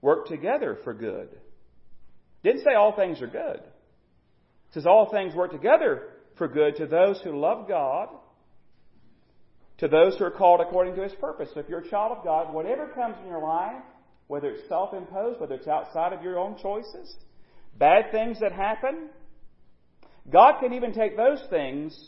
work 0.00 0.26
together 0.28 0.78
for 0.84 0.94
good. 0.94 1.28
Didn't 2.44 2.62
say 2.62 2.74
all 2.74 2.94
things 2.94 3.20
are 3.20 3.26
good. 3.26 3.56
It 3.58 4.74
says 4.74 4.86
all 4.86 5.10
things 5.10 5.34
work 5.34 5.50
together 5.50 6.08
for 6.36 6.46
good 6.46 6.76
to 6.76 6.86
those 6.86 7.20
who 7.22 7.38
love 7.38 7.68
God 7.68 8.08
to 9.82 9.88
those 9.88 10.16
who 10.16 10.24
are 10.24 10.30
called 10.30 10.60
according 10.60 10.94
to 10.94 11.02
his 11.02 11.12
purpose. 11.14 11.48
So 11.52 11.58
if 11.58 11.68
you're 11.68 11.80
a 11.80 11.90
child 11.90 12.16
of 12.16 12.22
God, 12.22 12.54
whatever 12.54 12.86
comes 12.86 13.16
in 13.20 13.28
your 13.28 13.42
life, 13.42 13.82
whether 14.28 14.48
it's 14.48 14.68
self 14.68 14.94
imposed, 14.94 15.40
whether 15.40 15.56
it's 15.56 15.66
outside 15.66 16.12
of 16.12 16.22
your 16.22 16.38
own 16.38 16.56
choices, 16.62 17.16
bad 17.76 18.12
things 18.12 18.38
that 18.40 18.52
happen. 18.52 19.10
God 20.30 20.60
can 20.60 20.72
even 20.72 20.94
take 20.94 21.16
those 21.16 21.42
things 21.50 21.98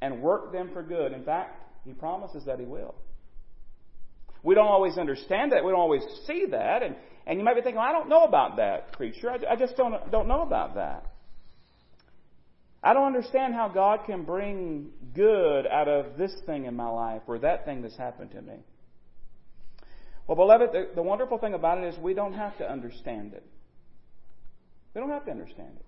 and 0.00 0.22
work 0.22 0.50
them 0.50 0.70
for 0.72 0.82
good. 0.82 1.12
In 1.12 1.22
fact, 1.22 1.62
He 1.84 1.92
promises 1.92 2.44
that 2.46 2.58
He 2.58 2.64
will. 2.64 2.94
We 4.42 4.54
don't 4.54 4.68
always 4.68 4.96
understand 4.96 5.52
that. 5.52 5.62
We 5.62 5.72
don't 5.72 5.80
always 5.80 6.02
see 6.26 6.46
that. 6.52 6.82
And, 6.82 6.96
and 7.26 7.38
you 7.38 7.44
might 7.44 7.54
be 7.54 7.60
thinking, 7.60 7.76
well, 7.76 7.86
I 7.86 7.92
don't 7.92 8.08
know 8.08 8.24
about 8.24 8.56
that, 8.56 8.94
preacher. 8.94 9.30
I, 9.30 9.52
I 9.52 9.56
just 9.56 9.76
don't, 9.76 10.10
don't 10.10 10.26
know 10.26 10.40
about 10.40 10.76
that. 10.76 11.09
I 12.82 12.94
don't 12.94 13.06
understand 13.06 13.54
how 13.54 13.68
God 13.68 14.06
can 14.06 14.24
bring 14.24 14.90
good 15.14 15.66
out 15.66 15.88
of 15.88 16.16
this 16.16 16.32
thing 16.46 16.64
in 16.64 16.74
my 16.74 16.88
life 16.88 17.22
or 17.26 17.38
that 17.40 17.66
thing 17.66 17.82
that's 17.82 17.96
happened 17.96 18.30
to 18.32 18.40
me. 18.40 18.54
Well, 20.26 20.36
beloved, 20.36 20.72
the, 20.72 20.88
the 20.94 21.02
wonderful 21.02 21.38
thing 21.38 21.54
about 21.54 21.78
it 21.78 21.92
is 21.92 21.98
we 21.98 22.14
don't 22.14 22.32
have 22.34 22.56
to 22.58 22.70
understand 22.70 23.34
it. 23.34 23.44
We 24.94 25.00
don't 25.00 25.10
have 25.10 25.24
to 25.26 25.30
understand 25.30 25.76
it. 25.76 25.84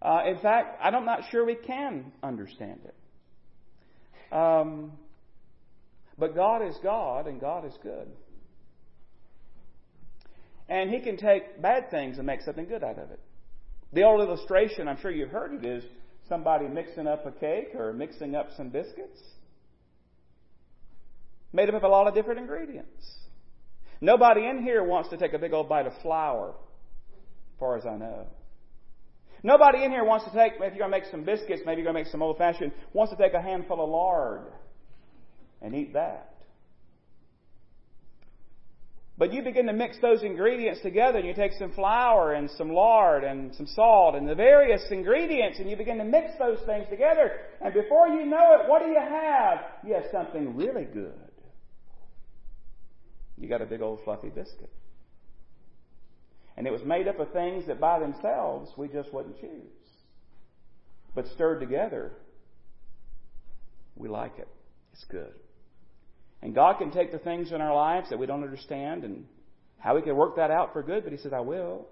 Uh, 0.00 0.22
in 0.26 0.38
fact, 0.38 0.80
I'm 0.82 1.04
not 1.04 1.20
sure 1.30 1.44
we 1.44 1.54
can 1.54 2.12
understand 2.22 2.80
it. 2.84 4.34
Um, 4.34 4.92
but 6.18 6.34
God 6.34 6.62
is 6.62 6.76
God 6.82 7.26
and 7.26 7.40
God 7.40 7.64
is 7.64 7.74
good. 7.82 8.08
And 10.68 10.90
He 10.90 11.00
can 11.00 11.16
take 11.16 11.60
bad 11.60 11.90
things 11.90 12.18
and 12.18 12.26
make 12.26 12.42
something 12.42 12.66
good 12.66 12.82
out 12.82 12.98
of 12.98 13.10
it. 13.10 13.20
The 13.94 14.02
old 14.02 14.20
illustration, 14.20 14.88
I'm 14.88 14.98
sure 15.00 15.12
you've 15.12 15.30
heard 15.30 15.54
it, 15.54 15.64
is 15.64 15.84
somebody 16.28 16.66
mixing 16.66 17.06
up 17.06 17.24
a 17.26 17.30
cake 17.30 17.74
or 17.76 17.92
mixing 17.92 18.34
up 18.34 18.48
some 18.56 18.70
biscuits. 18.70 19.20
Made 21.52 21.68
up 21.68 21.76
of 21.76 21.84
a 21.84 21.88
lot 21.88 22.08
of 22.08 22.14
different 22.14 22.40
ingredients. 22.40 23.06
Nobody 24.00 24.46
in 24.46 24.64
here 24.64 24.82
wants 24.82 25.10
to 25.10 25.16
take 25.16 25.32
a 25.32 25.38
big 25.38 25.52
old 25.52 25.68
bite 25.68 25.86
of 25.86 25.92
flour, 26.02 26.50
as 26.50 27.58
far 27.60 27.78
as 27.78 27.86
I 27.86 27.96
know. 27.96 28.26
Nobody 29.44 29.84
in 29.84 29.92
here 29.92 30.04
wants 30.04 30.24
to 30.24 30.32
take, 30.32 30.54
if 30.54 30.60
you're 30.60 30.88
going 30.88 30.90
to 30.90 30.98
make 30.98 31.04
some 31.10 31.22
biscuits, 31.22 31.62
maybe 31.64 31.82
you're 31.82 31.92
going 31.92 31.94
to 31.96 32.02
make 32.02 32.10
some 32.10 32.22
old 32.22 32.36
fashioned, 32.36 32.72
wants 32.92 33.14
to 33.14 33.22
take 33.22 33.34
a 33.34 33.40
handful 33.40 33.80
of 33.80 33.88
lard 33.88 34.46
and 35.62 35.72
eat 35.72 35.92
that. 35.92 36.33
But 39.16 39.32
you 39.32 39.42
begin 39.42 39.66
to 39.66 39.72
mix 39.72 39.96
those 40.00 40.24
ingredients 40.24 40.80
together 40.80 41.18
and 41.18 41.28
you 41.28 41.34
take 41.34 41.52
some 41.52 41.72
flour 41.72 42.32
and 42.32 42.50
some 42.50 42.70
lard 42.70 43.22
and 43.22 43.54
some 43.54 43.66
salt 43.66 44.16
and 44.16 44.28
the 44.28 44.34
various 44.34 44.82
ingredients 44.90 45.60
and 45.60 45.70
you 45.70 45.76
begin 45.76 45.98
to 45.98 46.04
mix 46.04 46.32
those 46.38 46.58
things 46.66 46.86
together. 46.90 47.30
And 47.60 47.72
before 47.72 48.08
you 48.08 48.26
know 48.26 48.58
it, 48.60 48.68
what 48.68 48.82
do 48.82 48.88
you 48.88 48.98
have? 48.98 49.58
You 49.86 49.94
have 49.94 50.06
something 50.10 50.56
really 50.56 50.84
good. 50.84 51.12
You 53.38 53.48
got 53.48 53.62
a 53.62 53.66
big 53.66 53.82
old 53.82 54.00
fluffy 54.04 54.30
biscuit. 54.30 54.72
And 56.56 56.66
it 56.66 56.72
was 56.72 56.82
made 56.84 57.06
up 57.06 57.20
of 57.20 57.32
things 57.32 57.66
that 57.68 57.80
by 57.80 58.00
themselves 58.00 58.70
we 58.76 58.88
just 58.88 59.12
wouldn't 59.12 59.40
choose. 59.40 59.70
But 61.14 61.26
stirred 61.28 61.60
together, 61.60 62.12
we 63.94 64.08
like 64.08 64.38
it. 64.38 64.48
It's 64.92 65.04
good. 65.04 65.34
And 66.44 66.54
God 66.54 66.76
can 66.76 66.90
take 66.90 67.10
the 67.10 67.18
things 67.18 67.52
in 67.52 67.62
our 67.62 67.74
lives 67.74 68.10
that 68.10 68.18
we 68.18 68.26
don't 68.26 68.44
understand 68.44 69.02
and 69.02 69.24
how 69.78 69.96
He 69.96 70.02
can 70.02 70.14
work 70.14 70.36
that 70.36 70.50
out 70.50 70.74
for 70.74 70.82
good, 70.82 71.02
but 71.02 71.10
He 71.10 71.18
says, 71.18 71.32
I 71.32 71.40
will. 71.40 71.86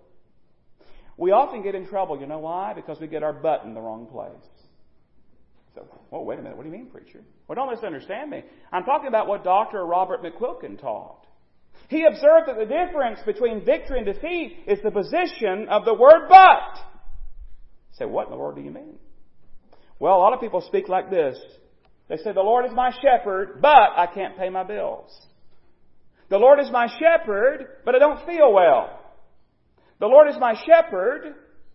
We 1.17 1.31
often 1.31 1.63
get 1.63 1.75
in 1.75 1.87
trouble, 1.89 2.21
you 2.21 2.27
know 2.27 2.39
why? 2.39 2.75
Because 2.75 3.01
we 3.01 3.07
get 3.07 3.23
our 3.23 3.33
butt 3.33 3.65
in 3.65 3.73
the 3.73 3.81
wrong 3.81 4.07
place. 4.07 4.47
So, 5.75 5.87
oh, 6.13 6.23
wait 6.23 6.39
a 6.39 6.43
minute. 6.43 6.59
What 6.59 6.65
do 6.65 6.69
you 6.69 6.77
mean, 6.77 6.91
preacher? 6.91 7.23
Well, 7.49 7.57
don't 7.57 7.71
misunderstand 7.71 8.31
me. 8.31 8.45
I'm 8.71 8.85
talking 8.85 9.09
about 9.09 9.27
what 9.27 9.43
Dr. 9.43 9.87
Robert 9.87 10.23
McQuilkin 10.23 10.79
taught. 10.79 11.27
He 11.89 12.05
observed 12.05 12.49
that 12.49 12.59
the 12.59 12.67
difference 12.67 13.21
between 13.25 13.65
victory 13.65 13.99
and 13.99 14.07
defeat 14.07 14.65
is 14.67 14.81
the 14.85 14.91
position 14.91 15.69
of 15.71 15.87
the 15.87 15.95
word 15.95 16.29
but. 16.29 16.79
Say, 17.93 18.05
what 18.05 18.27
in 18.27 18.33
the 18.33 18.37
world 18.37 18.57
do 18.57 18.63
you 18.63 18.71
mean? 18.71 18.99
Well, 19.99 20.15
a 20.15 20.21
lot 20.21 20.35
of 20.35 20.41
people 20.41 20.61
speak 20.61 20.91
like 20.91 21.09
this. 21.09 21.39
They 22.09 22.17
say, 22.17 22.33
The 22.33 22.41
Lord 22.41 22.67
is 22.67 22.73
my 22.73 22.91
shepherd, 22.91 23.61
but 23.61 23.69
I 23.97 24.09
can't 24.13 24.37
pay 24.37 24.51
my 24.51 24.65
bills. 24.65 25.11
The 26.29 26.39
Lord 26.39 26.61
is 26.61 26.71
my 26.71 26.87
shepherd, 26.87 27.67
but 27.85 27.95
I 27.95 27.99
don't 27.99 28.25
feel 28.27 28.53
well. 28.53 28.99
The 30.01 30.07
Lord 30.07 30.29
is 30.29 30.37
my 30.41 30.55
shepherd. 30.67 31.35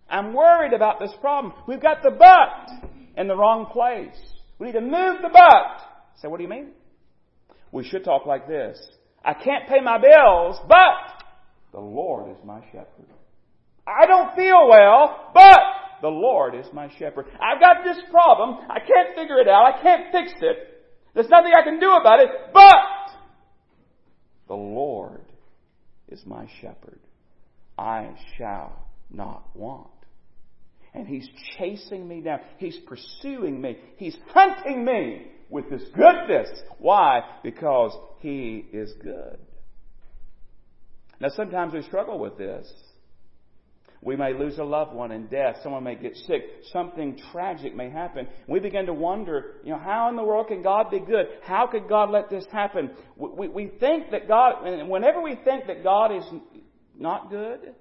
I'm 0.10 0.34
worried 0.34 0.74
about 0.74 1.00
this 1.00 1.14
problem. 1.22 1.54
We've 1.68 1.82
got 1.82 2.02
the 2.02 2.12
but 2.12 2.90
in 3.16 3.28
the 3.28 3.36
wrong 3.36 3.68
place. 3.72 4.18
We 4.60 4.68
need 4.68 4.74
to 4.74 4.82
move 4.82 5.22
the 5.22 5.30
but. 5.32 5.82
Say, 6.22 6.28
what 6.28 6.38
do 6.38 6.44
you 6.44 6.50
mean? 6.50 6.72
We 7.72 7.84
should 7.84 8.04
talk 8.04 8.26
like 8.26 8.48
this. 8.48 8.80
I 9.24 9.34
can't 9.34 9.68
pay 9.68 9.82
my 9.82 9.98
bills, 9.98 10.58
but 10.68 11.24
the 11.72 11.80
Lord 11.80 12.32
is 12.32 12.38
my 12.46 12.62
shepherd. 12.72 13.06
I 13.86 14.06
don't 14.06 14.36
feel 14.36 14.68
well, 14.68 15.32
but 15.34 15.60
the 16.02 16.08
Lord 16.08 16.56
is 16.56 16.66
my 16.74 16.90
shepherd. 16.98 17.26
I've 17.42 17.60
got 17.60 17.84
this 17.84 17.98
problem. 18.12 18.58
I 18.70 18.80
can't 18.80 19.16
figure 19.16 19.40
it 19.40 19.48
out. 19.48 19.74
I 19.74 19.82
can't 19.82 20.12
fix 20.12 20.34
it. 20.42 20.58
There's 21.14 21.30
nothing 21.30 21.52
I 21.58 21.64
can 21.64 21.80
do 21.80 21.92
about 21.92 22.20
it, 22.20 22.30
but 22.54 23.14
the 24.48 24.56
Lord 24.56 25.26
is 26.08 26.24
my 26.26 26.48
shepherd. 26.62 27.00
I 27.78 28.12
shall 28.38 28.88
not 29.10 29.44
want. 29.56 29.90
And 30.94 31.08
He's 31.08 31.28
chasing 31.58 32.08
me 32.08 32.22
down. 32.22 32.40
He's 32.58 32.78
pursuing 32.88 33.62
me. 33.62 33.78
He's 33.98 34.18
hunting 34.34 34.86
me 34.86 35.28
with 35.50 35.70
His 35.70 35.84
goodness. 35.96 36.50
Why? 36.80 37.22
Because 37.44 37.96
He 38.20 38.66
is 38.72 38.94
good. 39.02 39.38
Now 41.20 41.30
sometimes 41.30 41.74
we 41.74 41.82
struggle 41.82 42.20
with 42.20 42.38
this. 42.38 42.72
We 44.02 44.16
may 44.16 44.34
lose 44.34 44.58
a 44.60 44.64
loved 44.64 44.94
one 44.94 45.12
in 45.12 45.28
death. 45.28 45.58
Someone 45.64 45.84
may 45.84 45.96
get 45.96 46.16
sick. 46.16 46.44
Something 46.72 47.20
tragic 47.32 47.76
may 47.76 47.90
happen. 47.90 48.28
We 48.48 48.60
begin 48.60 48.86
to 48.86 48.94
wonder, 48.94 49.56
you 49.64 49.72
know, 49.72 49.80
how 49.80 50.10
in 50.10 50.16
the 50.16 50.24
world 50.24 50.48
can 50.48 50.62
God 50.62 50.92
be 50.92 51.00
good? 51.00 51.26
How 51.42 51.68
could 51.68 51.90
God 51.90 52.12
let 52.12 52.30
this 52.30 52.46
happen? 52.52 52.92
We, 53.16 53.48
we 53.48 53.68
think 53.80 54.12
that 54.12 54.28
God, 54.28 54.64
whenever 54.88 55.22
we 55.22 55.36
think 55.44 55.68
that 55.68 55.84
God 55.84 56.16
is 56.16 56.24
not 56.96 57.32
good, 57.32 57.74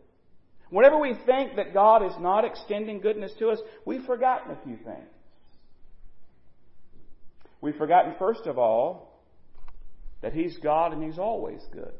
whenever 0.70 0.98
we 0.98 1.14
think 1.26 1.56
that 1.56 1.74
God 1.74 2.04
is 2.04 2.14
not 2.18 2.44
extending 2.44 3.00
goodness 3.00 3.32
to 3.38 3.50
us, 3.50 3.58
we've 3.84 4.04
forgotten 4.04 4.52
a 4.52 4.64
few 4.64 4.76
things. 4.76 5.08
We've 7.60 7.76
forgotten, 7.76 8.14
first 8.18 8.46
of 8.46 8.58
all, 8.58 9.20
that 10.22 10.32
He's 10.32 10.56
God 10.58 10.92
and 10.92 11.02
He's 11.02 11.18
always 11.18 11.60
good. 11.72 11.92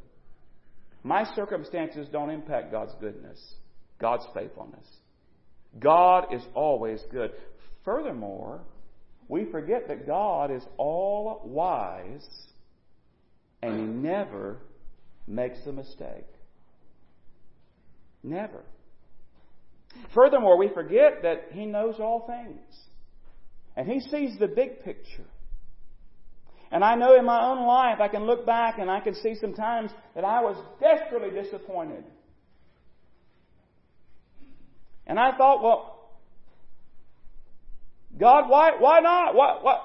My 1.03 1.23
circumstances 1.35 2.07
don't 2.11 2.29
impact 2.29 2.71
God's 2.71 2.93
goodness. 2.99 3.39
God's 3.99 4.25
faithfulness. 4.33 4.85
God 5.79 6.33
is 6.33 6.41
always 6.53 7.01
good. 7.11 7.31
Furthermore, 7.83 8.61
we 9.27 9.45
forget 9.45 9.87
that 9.87 10.07
God 10.07 10.51
is 10.51 10.63
all 10.77 11.41
wise 11.45 12.25
and 13.61 13.79
He 13.79 13.85
never 13.85 14.57
makes 15.27 15.59
a 15.65 15.71
mistake. 15.71 16.27
Never. 18.23 18.63
Furthermore, 20.13 20.57
we 20.57 20.69
forget 20.69 21.23
that 21.23 21.49
He 21.51 21.65
knows 21.65 21.95
all 21.99 22.27
things. 22.27 22.61
And 23.75 23.87
He 23.87 23.99
sees 23.99 24.37
the 24.39 24.47
big 24.47 24.83
picture. 24.83 25.25
And 26.71 26.83
I 26.83 26.95
know 26.95 27.15
in 27.17 27.25
my 27.25 27.45
own 27.45 27.65
life, 27.65 27.99
I 28.01 28.09
can 28.09 28.25
look 28.25 28.45
back 28.45 28.77
and 28.79 28.89
I 28.91 28.99
can 28.99 29.15
see 29.15 29.35
some 29.35 29.53
times 29.53 29.91
that 30.15 30.25
I 30.25 30.41
was 30.41 30.57
desperately 30.81 31.29
disappointed 31.41 32.03
and 35.07 35.17
I 35.17 35.35
thought, 35.35 35.63
well, 35.63 36.11
God, 38.19 38.49
why, 38.49 38.71
why 38.77 38.99
not? 38.99 39.35
What, 39.35 39.63
what? 39.63 39.81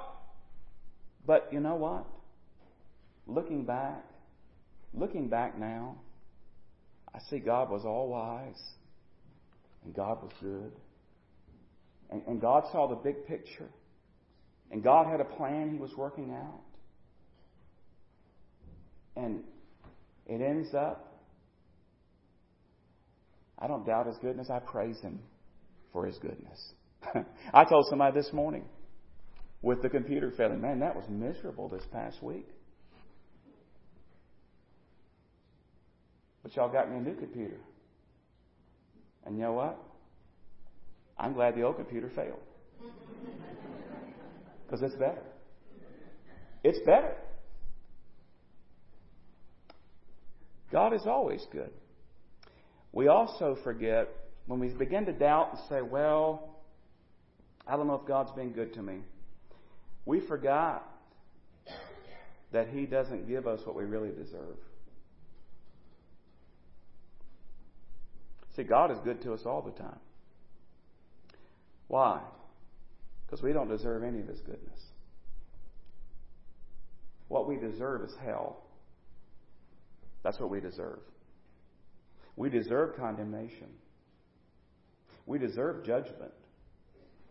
But 1.24 1.48
you 1.52 1.60
know 1.60 1.76
what? 1.76 2.06
Looking 3.26 3.64
back, 3.64 4.04
looking 4.92 5.28
back 5.28 5.56
now, 5.58 5.96
I 7.14 7.20
see 7.30 7.38
God 7.38 7.70
was 7.70 7.84
all 7.84 8.08
wise 8.08 8.60
and 9.84 9.94
God 9.94 10.22
was 10.22 10.32
good. 10.40 10.72
And, 12.10 12.22
and 12.26 12.40
God 12.40 12.64
saw 12.72 12.88
the 12.88 12.96
big 12.96 13.26
picture. 13.26 13.68
And 14.70 14.82
God 14.82 15.06
had 15.06 15.20
a 15.20 15.24
plan 15.24 15.70
He 15.70 15.78
was 15.78 15.92
working 15.96 16.32
out. 16.32 16.60
And 19.16 19.44
it 20.26 20.40
ends 20.40 20.74
up 20.74 21.11
I 23.62 23.68
don't 23.68 23.86
doubt 23.86 24.08
His 24.08 24.16
goodness. 24.18 24.50
I 24.50 24.58
praise 24.58 24.98
Him 25.00 25.20
for 25.92 26.04
His 26.04 26.18
goodness. 26.18 26.72
I 27.54 27.64
told 27.64 27.86
somebody 27.88 28.20
this 28.20 28.32
morning 28.32 28.64
with 29.62 29.80
the 29.82 29.88
computer 29.88 30.32
failing, 30.36 30.60
man, 30.60 30.80
that 30.80 30.96
was 30.96 31.04
miserable 31.08 31.68
this 31.68 31.84
past 31.92 32.20
week. 32.22 32.48
But 36.42 36.56
y'all 36.56 36.72
got 36.72 36.90
me 36.90 36.96
a 36.96 37.00
new 37.00 37.14
computer. 37.14 37.60
And 39.24 39.36
you 39.36 39.42
know 39.42 39.52
what? 39.52 39.78
I'm 41.16 41.32
glad 41.32 41.54
the 41.54 41.62
old 41.62 41.76
computer 41.76 42.10
failed. 42.14 42.40
Because 44.66 44.90
it's 44.90 44.98
better. 44.98 45.22
It's 46.64 46.78
better. 46.86 47.14
God 50.72 50.94
is 50.94 51.02
always 51.06 51.46
good. 51.52 51.70
We 52.92 53.08
also 53.08 53.56
forget 53.64 54.08
when 54.46 54.60
we 54.60 54.68
begin 54.68 55.06
to 55.06 55.12
doubt 55.12 55.50
and 55.52 55.60
say, 55.68 55.82
well, 55.82 56.56
I 57.66 57.76
don't 57.76 57.86
know 57.86 57.94
if 57.94 58.06
God's 58.06 58.32
been 58.32 58.52
good 58.52 58.74
to 58.74 58.82
me. 58.82 58.98
We 60.04 60.20
forgot 60.20 60.88
that 62.52 62.68
He 62.68 62.86
doesn't 62.86 63.28
give 63.28 63.46
us 63.46 63.60
what 63.64 63.74
we 63.74 63.84
really 63.84 64.10
deserve. 64.10 64.56
See, 68.56 68.64
God 68.64 68.90
is 68.90 68.98
good 69.04 69.22
to 69.22 69.32
us 69.32 69.40
all 69.46 69.62
the 69.62 69.70
time. 69.70 69.98
Why? 71.88 72.20
Because 73.24 73.42
we 73.42 73.52
don't 73.52 73.68
deserve 73.68 74.02
any 74.02 74.20
of 74.20 74.26
His 74.26 74.40
goodness. 74.40 74.80
What 77.28 77.48
we 77.48 77.56
deserve 77.56 78.02
is 78.02 78.14
hell. 78.22 78.62
That's 80.22 80.38
what 80.38 80.50
we 80.50 80.60
deserve. 80.60 80.98
We 82.36 82.48
deserve 82.48 82.96
condemnation. 82.96 83.68
We 85.26 85.38
deserve 85.38 85.84
judgment. 85.84 86.32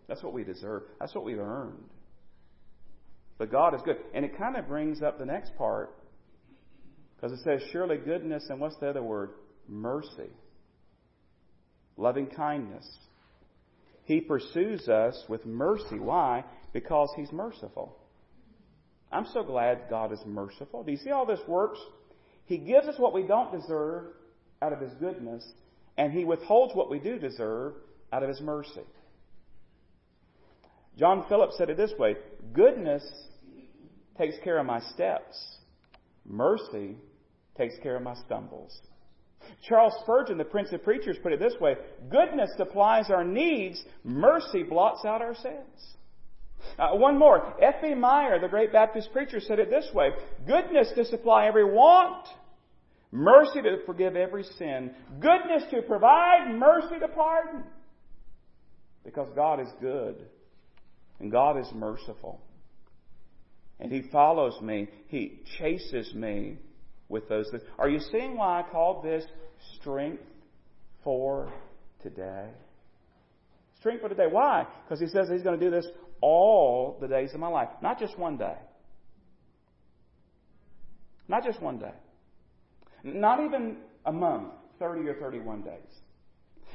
That's 0.07 0.23
what 0.23 0.33
we 0.33 0.43
deserve. 0.43 0.83
That's 0.99 1.15
what 1.15 1.23
we've 1.23 1.39
earned. 1.39 1.89
But 3.37 3.51
God 3.51 3.73
is 3.73 3.81
good. 3.83 3.97
And 4.13 4.23
it 4.23 4.37
kind 4.37 4.55
of 4.55 4.67
brings 4.67 5.01
up 5.01 5.17
the 5.17 5.25
next 5.25 5.55
part 5.57 5.95
because 7.15 7.37
it 7.37 7.43
says, 7.43 7.61
surely 7.71 7.97
goodness, 7.97 8.43
and 8.49 8.59
what's 8.59 8.77
the 8.77 8.89
other 8.89 9.03
word? 9.03 9.31
Mercy. 9.67 10.29
Loving 11.97 12.27
kindness. 12.27 12.87
He 14.03 14.21
pursues 14.21 14.87
us 14.89 15.23
with 15.29 15.45
mercy. 15.45 15.99
Why? 15.99 16.43
Because 16.73 17.09
He's 17.15 17.31
merciful. 17.31 17.97
I'm 19.11 19.25
so 19.33 19.43
glad 19.43 19.83
God 19.89 20.11
is 20.11 20.21
merciful. 20.25 20.83
Do 20.83 20.91
you 20.91 20.97
see 20.97 21.09
how 21.09 21.25
this 21.25 21.39
works? 21.47 21.79
He 22.45 22.57
gives 22.57 22.87
us 22.87 22.95
what 22.97 23.13
we 23.13 23.23
don't 23.23 23.51
deserve 23.51 24.05
out 24.61 24.73
of 24.73 24.79
His 24.79 24.93
goodness, 24.93 25.45
and 25.97 26.11
He 26.11 26.25
withholds 26.25 26.75
what 26.75 26.89
we 26.89 26.99
do 26.99 27.17
deserve 27.19 27.73
out 28.11 28.23
of 28.23 28.29
His 28.29 28.41
mercy. 28.41 28.81
John 30.97 31.25
Phillips 31.29 31.57
said 31.57 31.69
it 31.69 31.77
this 31.77 31.93
way 31.97 32.15
Goodness 32.53 33.03
takes 34.17 34.35
care 34.43 34.57
of 34.57 34.65
my 34.65 34.79
steps, 34.79 35.57
mercy 36.25 36.95
takes 37.57 37.75
care 37.81 37.95
of 37.95 38.03
my 38.03 38.15
stumbles. 38.25 38.79
Charles 39.67 39.93
Spurgeon, 40.03 40.37
the 40.37 40.45
Prince 40.45 40.71
of 40.71 40.83
Preachers, 40.83 41.17
put 41.21 41.33
it 41.33 41.39
this 41.39 41.55
way 41.59 41.75
Goodness 42.09 42.51
supplies 42.57 43.09
our 43.09 43.23
needs, 43.23 43.83
mercy 44.03 44.63
blots 44.63 45.05
out 45.05 45.21
our 45.21 45.35
sins. 45.35 45.95
Uh, 46.77 46.91
one 46.91 47.17
more. 47.17 47.55
F.B. 47.61 47.95
Meyer, 47.95 48.39
the 48.39 48.47
great 48.47 48.71
Baptist 48.71 49.11
preacher, 49.11 49.39
said 49.39 49.59
it 49.59 49.69
this 49.69 49.87
way 49.93 50.11
Goodness 50.45 50.91
to 50.95 51.05
supply 51.05 51.47
every 51.47 51.65
want, 51.65 52.27
mercy 53.11 53.61
to 53.61 53.77
forgive 53.85 54.15
every 54.15 54.43
sin, 54.57 54.91
goodness 55.19 55.63
to 55.71 55.81
provide, 55.81 56.55
mercy 56.57 56.99
to 56.99 57.07
pardon. 57.09 57.63
Because 59.03 59.29
God 59.35 59.59
is 59.59 59.69
good 59.79 60.15
and 61.19 61.31
God 61.31 61.59
is 61.59 61.67
merciful. 61.73 62.39
And 63.79 63.91
He 63.91 64.03
follows 64.11 64.61
me, 64.61 64.87
He 65.07 65.41
chases 65.57 66.13
me 66.13 66.57
with 67.09 67.27
those 67.27 67.49
things. 67.49 67.63
Are 67.77 67.89
you 67.89 67.99
seeing 68.11 68.37
why 68.37 68.61
I 68.61 68.71
called 68.71 69.03
this 69.03 69.25
strength 69.79 70.23
for 71.03 71.51
today? 72.03 72.49
Strength 73.79 74.01
for 74.01 74.09
today. 74.09 74.27
Why? 74.29 74.67
Because 74.83 74.99
He 74.99 75.07
says 75.07 75.29
He's 75.29 75.43
going 75.43 75.59
to 75.59 75.65
do 75.65 75.71
this 75.71 75.87
all 76.21 76.97
the 77.01 77.07
days 77.07 77.33
of 77.33 77.39
my 77.39 77.47
life, 77.47 77.69
not 77.81 77.99
just 77.99 78.17
one 78.17 78.37
day. 78.37 78.55
Not 81.27 81.43
just 81.43 81.61
one 81.61 81.79
day. 81.79 81.93
Not 83.03 83.43
even 83.43 83.77
a 84.05 84.11
month, 84.11 84.49
30 84.79 85.07
or 85.07 85.15
31 85.15 85.61
days. 85.61 85.73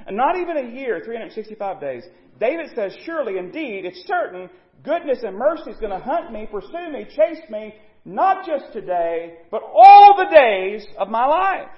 And 0.06 0.16
not 0.16 0.36
even 0.36 0.56
a 0.56 0.74
year, 0.74 1.00
365 1.04 1.80
days. 1.80 2.04
David 2.38 2.70
says, 2.74 2.94
Surely, 3.04 3.38
indeed, 3.38 3.84
it's 3.84 4.04
certain, 4.06 4.50
goodness 4.84 5.18
and 5.22 5.36
mercy 5.36 5.70
is 5.70 5.78
going 5.78 5.92
to 5.92 6.04
hunt 6.04 6.32
me, 6.32 6.46
pursue 6.50 6.90
me, 6.92 7.04
chase 7.04 7.42
me, 7.48 7.74
not 8.04 8.46
just 8.46 8.72
today, 8.72 9.38
but 9.50 9.62
all 9.62 10.16
the 10.16 10.36
days 10.36 10.86
of 10.98 11.08
my 11.08 11.26
life. 11.26 11.68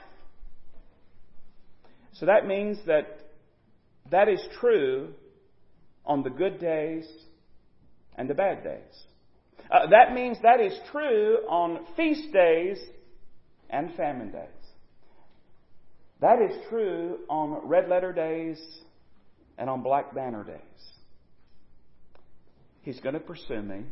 So 2.12 2.26
that 2.26 2.46
means 2.46 2.78
that 2.87 3.30
that 4.11 4.28
is 4.28 4.40
true 4.61 5.14
on 6.04 6.22
the 6.22 6.30
good 6.30 6.58
days 6.58 7.06
and 8.16 8.28
the 8.28 8.34
bad 8.34 8.64
days. 8.64 9.04
Uh, 9.70 9.87
that 9.90 10.14
means 10.14 10.38
that 10.42 10.61
is 10.61 10.78
true 10.90 11.37
on 11.48 11.87
feast 11.96 12.32
days 12.32 12.78
and 13.70 13.94
famine 13.96 14.31
days. 14.31 14.48
That 16.20 16.42
is 16.42 16.57
true 16.68 17.18
on 17.28 17.68
red 17.68 17.88
letter 17.88 18.12
days 18.12 18.61
and 19.57 19.70
on 19.70 19.83
black 19.83 20.14
banner 20.14 20.44
days. 20.44 20.59
He's 22.83 23.00
going 23.00 23.14
to 23.14 23.20
pursue 23.20 23.62
me 23.62 23.85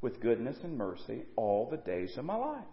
with 0.00 0.20
goodness 0.20 0.56
and 0.62 0.76
mercy 0.76 1.22
all 1.36 1.68
the 1.70 1.76
days 1.76 2.16
of 2.16 2.24
my 2.24 2.36
life. 2.36 2.64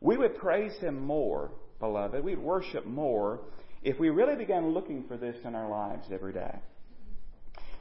We 0.00 0.16
would 0.16 0.36
praise 0.36 0.76
Him 0.78 1.00
more, 1.00 1.50
beloved. 1.80 2.22
We'd 2.22 2.38
worship 2.38 2.86
more 2.86 3.40
if 3.82 3.98
we 3.98 4.10
really 4.10 4.36
began 4.36 4.72
looking 4.72 5.04
for 5.08 5.16
this 5.16 5.36
in 5.44 5.54
our 5.54 5.70
lives 5.70 6.06
every 6.12 6.32
day 6.32 6.58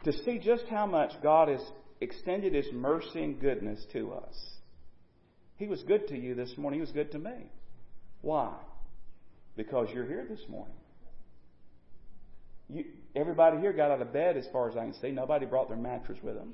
to 0.03 0.13
see 0.13 0.39
just 0.39 0.65
how 0.69 0.85
much 0.85 1.11
God 1.21 1.49
has 1.49 1.61
extended 1.99 2.53
His 2.53 2.71
mercy 2.71 3.23
and 3.23 3.39
goodness 3.39 3.83
to 3.93 4.13
us. 4.13 4.54
He 5.57 5.67
was 5.67 5.81
good 5.83 6.07
to 6.09 6.17
you 6.17 6.35
this 6.35 6.57
morning. 6.57 6.79
He 6.79 6.81
was 6.81 6.91
good 6.91 7.11
to 7.13 7.19
me. 7.19 7.49
Why? 8.21 8.53
Because 9.55 9.87
you're 9.93 10.05
here 10.05 10.25
this 10.29 10.41
morning. 10.49 10.75
You, 12.69 12.85
everybody 13.15 13.59
here 13.59 13.71
got 13.71 13.91
out 13.91 14.01
of 14.01 14.11
bed 14.11 14.37
as 14.37 14.45
far 14.51 14.69
as 14.69 14.75
I 14.75 14.81
can 14.81 14.93
see. 14.95 15.11
Nobody 15.11 15.45
brought 15.45 15.69
their 15.69 15.77
mattress 15.77 16.17
with 16.21 16.35
them. 16.35 16.53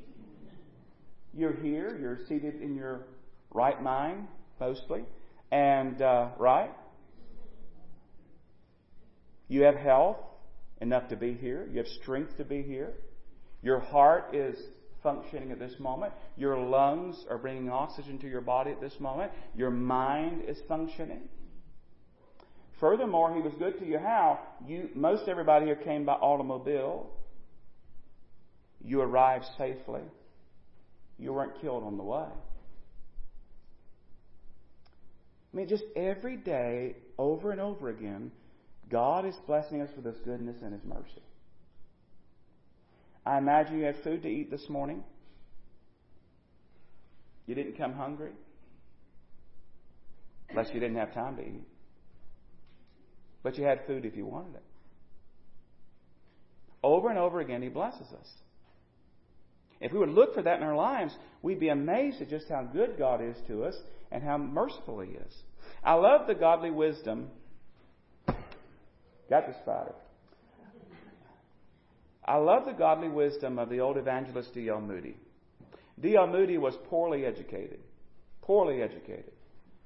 You're 1.33 1.53
here. 1.53 1.97
You're 1.99 2.19
seated 2.27 2.61
in 2.61 2.75
your 2.75 3.07
right 3.51 3.81
mind, 3.81 4.27
mostly. 4.59 5.03
And, 5.51 6.01
uh, 6.01 6.29
right? 6.37 6.71
You 9.47 9.63
have 9.63 9.75
health 9.75 10.17
enough 10.79 11.09
to 11.09 11.15
be 11.15 11.33
here. 11.33 11.67
You 11.71 11.77
have 11.79 11.87
strength 11.87 12.37
to 12.37 12.45
be 12.45 12.61
here. 12.61 12.93
Your 13.61 13.79
heart 13.79 14.35
is 14.35 14.57
functioning 15.03 15.51
at 15.51 15.59
this 15.59 15.73
moment. 15.79 16.13
Your 16.37 16.57
lungs 16.57 17.25
are 17.29 17.37
bringing 17.37 17.69
oxygen 17.69 18.17
to 18.19 18.29
your 18.29 18.41
body 18.41 18.71
at 18.71 18.81
this 18.81 18.99
moment. 18.99 19.31
Your 19.55 19.71
mind 19.71 20.43
is 20.47 20.57
functioning. 20.67 21.29
Furthermore, 22.79 23.33
he 23.35 23.41
was 23.41 23.53
good 23.59 23.77
to 23.79 23.85
you 23.85 23.99
how? 23.99 24.39
You 24.65 24.89
most 24.95 25.27
everybody 25.27 25.67
here 25.67 25.75
came 25.75 26.05
by 26.05 26.13
automobile. 26.13 27.09
You 28.83 29.01
arrived 29.01 29.45
safely. 29.57 30.01
You 31.19 31.33
weren't 31.33 31.61
killed 31.61 31.83
on 31.83 31.97
the 31.97 32.03
way. 32.03 32.25
I 35.53 35.57
mean, 35.57 35.67
just 35.67 35.83
every 35.95 36.37
day, 36.37 36.95
over 37.17 37.51
and 37.51 37.61
over 37.61 37.89
again, 37.89 38.31
God 38.89 39.25
is 39.25 39.35
blessing 39.45 39.81
us 39.81 39.89
with 39.95 40.05
His 40.05 40.17
goodness 40.25 40.57
and 40.63 40.73
His 40.73 40.83
mercy. 40.83 41.21
I 43.25 43.37
imagine 43.37 43.77
you 43.77 43.85
had 43.85 44.03
food 44.03 44.23
to 44.23 44.29
eat 44.29 44.49
this 44.49 44.67
morning. 44.69 45.03
You 47.45 47.55
didn't 47.55 47.77
come 47.77 47.93
hungry. 47.93 48.31
Unless 50.49 50.69
you 50.73 50.79
didn't 50.79 50.97
have 50.97 51.13
time 51.13 51.37
to 51.37 51.43
eat. 51.43 51.67
But 53.43 53.57
you 53.57 53.63
had 53.63 53.85
food 53.87 54.05
if 54.05 54.15
you 54.15 54.25
wanted 54.25 54.55
it. 54.55 54.63
Over 56.83 57.09
and 57.09 57.19
over 57.19 57.39
again, 57.39 57.61
He 57.61 57.69
blesses 57.69 58.07
us. 58.19 58.27
If 59.79 59.91
we 59.91 59.99
would 59.99 60.09
look 60.09 60.35
for 60.35 60.41
that 60.43 60.57
in 60.57 60.63
our 60.63 60.75
lives, 60.75 61.13
we'd 61.41 61.59
be 61.59 61.69
amazed 61.69 62.21
at 62.21 62.29
just 62.29 62.49
how 62.49 62.63
good 62.63 62.95
God 62.97 63.21
is 63.21 63.35
to 63.47 63.63
us 63.63 63.75
and 64.11 64.23
how 64.23 64.37
merciful 64.37 64.99
He 64.99 65.11
is. 65.11 65.33
I 65.83 65.93
love 65.93 66.27
the 66.27 66.35
godly 66.35 66.71
wisdom. 66.71 67.29
Got 68.27 69.47
the 69.47 69.55
spider. 69.61 69.95
I 72.25 72.37
love 72.37 72.65
the 72.65 72.73
godly 72.73 73.09
wisdom 73.09 73.57
of 73.57 73.69
the 73.69 73.79
old 73.79 73.97
evangelist 73.97 74.53
D.L. 74.53 74.81
Moody. 74.81 75.15
D.L. 75.99 76.27
Moody 76.27 76.57
was 76.57 76.75
poorly 76.89 77.25
educated. 77.25 77.79
Poorly 78.41 78.81
educated. 78.81 79.31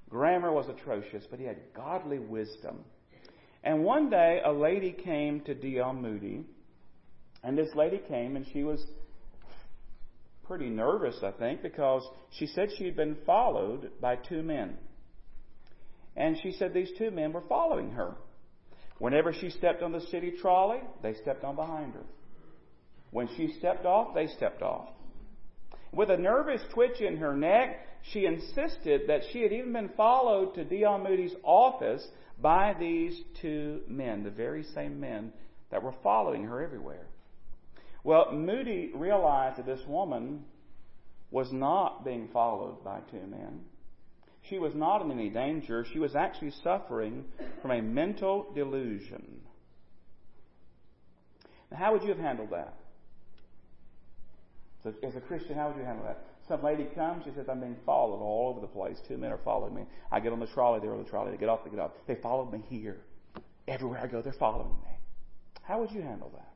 Grammar 0.10 0.52
was 0.52 0.68
atrocious, 0.68 1.26
but 1.30 1.40
he 1.40 1.46
had 1.46 1.58
godly 1.76 2.20
wisdom. 2.20 2.84
And 3.64 3.84
one 3.84 4.10
day, 4.10 4.42
a 4.46 4.52
lady 4.52 4.92
came 4.92 5.42
to 5.42 5.56
D.L. 5.56 5.94
Moody, 5.94 6.46
and 7.44 7.58
this 7.58 7.74
lady 7.74 8.02
came, 8.08 8.36
and 8.36 8.46
she 8.54 8.64
was 8.64 8.86
pretty 10.46 10.70
nervous, 10.70 11.18
I 11.24 11.32
think, 11.32 11.62
because 11.62 12.08
she 12.32 12.48
said 12.48 12.70
she 12.78 12.86
had 12.86 12.96
been 12.96 13.18
followed 13.26 13.92
by 14.00 14.18
two 14.18 14.44
men. 14.44 14.78
And 16.16 16.38
she 16.42 16.52
said 16.52 16.74
these 16.74 16.92
two 16.98 17.12
men 17.12 17.34
were 17.34 17.44
following 17.50 17.92
her. 17.92 18.16
Whenever 19.00 19.34
she 19.34 19.50
stepped 19.50 19.82
on 19.82 19.92
the 19.92 20.02
city 20.02 20.34
trolley, 20.40 20.80
they 21.02 21.14
stepped 21.16 21.44
on 21.44 21.56
behind 21.56 21.94
her. 21.94 22.04
When 23.16 23.30
she 23.38 23.48
stepped 23.60 23.86
off, 23.86 24.14
they 24.14 24.28
stepped 24.28 24.62
off. 24.62 24.90
With 25.94 26.10
a 26.10 26.18
nervous 26.18 26.62
twitch 26.74 27.00
in 27.00 27.16
her 27.16 27.34
neck, 27.34 27.80
she 28.12 28.26
insisted 28.26 29.04
that 29.08 29.22
she 29.32 29.42
had 29.42 29.54
even 29.54 29.72
been 29.72 29.88
followed 29.96 30.54
to 30.56 30.66
D.L. 30.66 31.00
Moody's 31.00 31.34
office 31.42 32.06
by 32.42 32.76
these 32.78 33.18
two 33.42 33.84
men, 33.88 34.24
the 34.26 34.32
very 34.32 34.64
same 34.64 35.00
men 35.00 35.32
that 35.72 35.82
were 35.82 35.96
following 36.04 36.44
her 36.44 36.62
everywhere. 36.62 37.08
Well, 38.04 38.34
Moody 38.34 38.92
realized 38.94 39.60
that 39.60 39.66
this 39.66 39.88
woman 39.88 40.44
was 41.32 41.54
not 41.54 42.04
being 42.04 42.28
followed 42.34 42.84
by 42.84 43.00
two 43.10 43.26
men. 43.28 43.62
She 44.50 44.60
was 44.60 44.76
not 44.76 45.02
in 45.02 45.12
any 45.12 45.30
danger. 45.30 45.86
She 45.94 46.00
was 46.00 46.18
actually 46.18 46.52
suffering 46.66 47.24
from 47.62 47.72
a 47.72 47.82
mental 47.82 48.52
delusion. 48.54 49.40
Now, 51.72 51.78
how 51.78 51.94
would 51.94 52.04
you 52.04 52.10
have 52.10 52.20
handled 52.20 52.50
that? 52.52 52.74
So, 54.86 54.94
as 55.02 55.16
a 55.16 55.20
Christian, 55.20 55.56
how 55.56 55.70
would 55.70 55.78
you 55.78 55.84
handle 55.84 56.06
that? 56.06 56.24
Some 56.48 56.64
lady 56.64 56.84
comes, 56.94 57.24
she 57.26 57.32
says, 57.32 57.48
I'm 57.50 57.60
being 57.60 57.76
followed 57.88 58.22
all 58.22 58.50
over 58.52 58.62
the 58.62 58.68
place. 58.68 58.98
Two 59.08 59.18
men 59.18 59.32
are 59.32 59.40
following 59.44 59.74
me. 59.74 59.82
I 60.12 60.20
get 60.20 60.32
on 60.32 60.40
the 60.40 60.46
trolley, 60.46 60.80
they're 60.80 60.94
on 60.94 61.04
the 61.04 61.10
trolley. 61.10 61.32
They 61.32 61.38
get 61.38 61.50
off, 61.50 61.64
they 61.64 61.72
get 61.72 61.80
off. 61.80 61.90
They 62.06 62.14
followed 62.14 62.54
me 62.54 62.64
here. 62.70 62.98
Everywhere 63.68 64.00
I 64.00 64.06
go, 64.06 64.22
they're 64.22 64.32
following 64.34 64.76
me. 64.84 64.92
How 65.64 65.80
would 65.80 65.90
you 65.90 66.04
handle 66.04 66.32
that? 66.36 66.54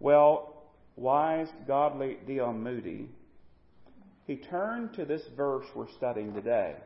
Well, 0.00 0.54
wise, 0.96 1.48
godly 1.66 2.16
D.L. 2.26 2.54
Moody, 2.54 3.10
he 4.26 4.36
turned 4.36 4.94
to 4.94 5.04
this 5.04 5.20
verse 5.36 5.66
we're 5.74 5.90
studying 5.98 6.32
today, 6.32 6.76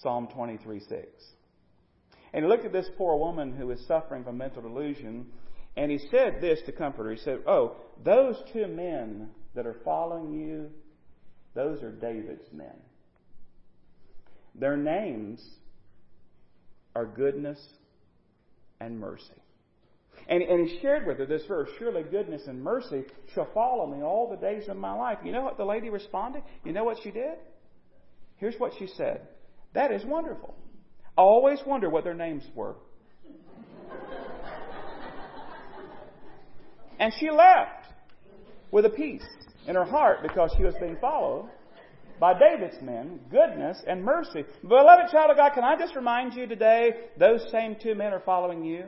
Psalm 0.00 0.28
23 0.32 0.78
6. 0.78 1.06
And 2.32 2.44
he 2.44 2.48
looked 2.48 2.64
at 2.64 2.72
this 2.72 2.88
poor 2.96 3.16
woman 3.16 3.52
who 3.52 3.66
was 3.66 3.84
suffering 3.88 4.22
from 4.22 4.38
mental 4.38 4.62
delusion, 4.62 5.26
and 5.76 5.90
he 5.90 5.98
said 5.98 6.40
this 6.40 6.60
to 6.66 6.72
comfort 6.72 7.04
her. 7.04 7.10
He 7.10 7.18
said, 7.18 7.40
Oh, 7.48 7.78
those 8.04 8.36
two 8.52 8.68
men 8.68 9.30
that 9.54 9.66
are 9.66 9.76
following 9.84 10.32
you, 10.32 10.70
those 11.54 11.82
are 11.82 11.90
David's 11.90 12.50
men. 12.52 12.74
Their 14.54 14.76
names 14.76 15.42
are 16.94 17.06
goodness 17.06 17.58
and 18.80 18.98
mercy. 18.98 19.42
And, 20.28 20.42
and 20.42 20.68
he 20.68 20.78
shared 20.80 21.06
with 21.06 21.18
her 21.18 21.26
this 21.26 21.42
verse 21.46 21.68
Surely 21.78 22.02
goodness 22.02 22.42
and 22.46 22.62
mercy 22.62 23.04
shall 23.34 23.48
follow 23.52 23.86
me 23.86 24.02
all 24.02 24.30
the 24.30 24.36
days 24.36 24.68
of 24.68 24.76
my 24.76 24.92
life. 24.92 25.18
You 25.24 25.32
know 25.32 25.42
what 25.42 25.56
the 25.56 25.64
lady 25.64 25.90
responded? 25.90 26.42
You 26.64 26.72
know 26.72 26.84
what 26.84 26.98
she 27.02 27.10
did? 27.10 27.38
Here's 28.36 28.58
what 28.58 28.72
she 28.78 28.86
said 28.86 29.22
That 29.74 29.90
is 29.92 30.04
wonderful. 30.04 30.54
I 31.16 31.22
always 31.22 31.60
wonder 31.66 31.90
what 31.90 32.04
their 32.04 32.14
names 32.14 32.44
were. 32.54 32.76
and 36.98 37.12
she 37.18 37.30
left 37.30 37.86
with 38.70 38.86
a 38.86 38.90
peace 38.90 39.26
in 39.66 39.74
her 39.74 39.84
heart 39.84 40.18
because 40.22 40.52
she 40.56 40.64
was 40.64 40.74
being 40.80 40.96
followed 41.00 41.48
by 42.20 42.38
David's 42.38 42.80
men, 42.82 43.20
goodness 43.30 43.82
and 43.86 44.04
mercy. 44.04 44.44
Beloved 44.62 45.10
child 45.10 45.30
of 45.30 45.36
God, 45.36 45.52
can 45.54 45.64
I 45.64 45.76
just 45.76 45.96
remind 45.96 46.34
you 46.34 46.46
today, 46.46 46.90
those 47.18 47.44
same 47.50 47.76
two 47.82 47.94
men 47.94 48.12
are 48.12 48.22
following 48.24 48.64
you? 48.64 48.84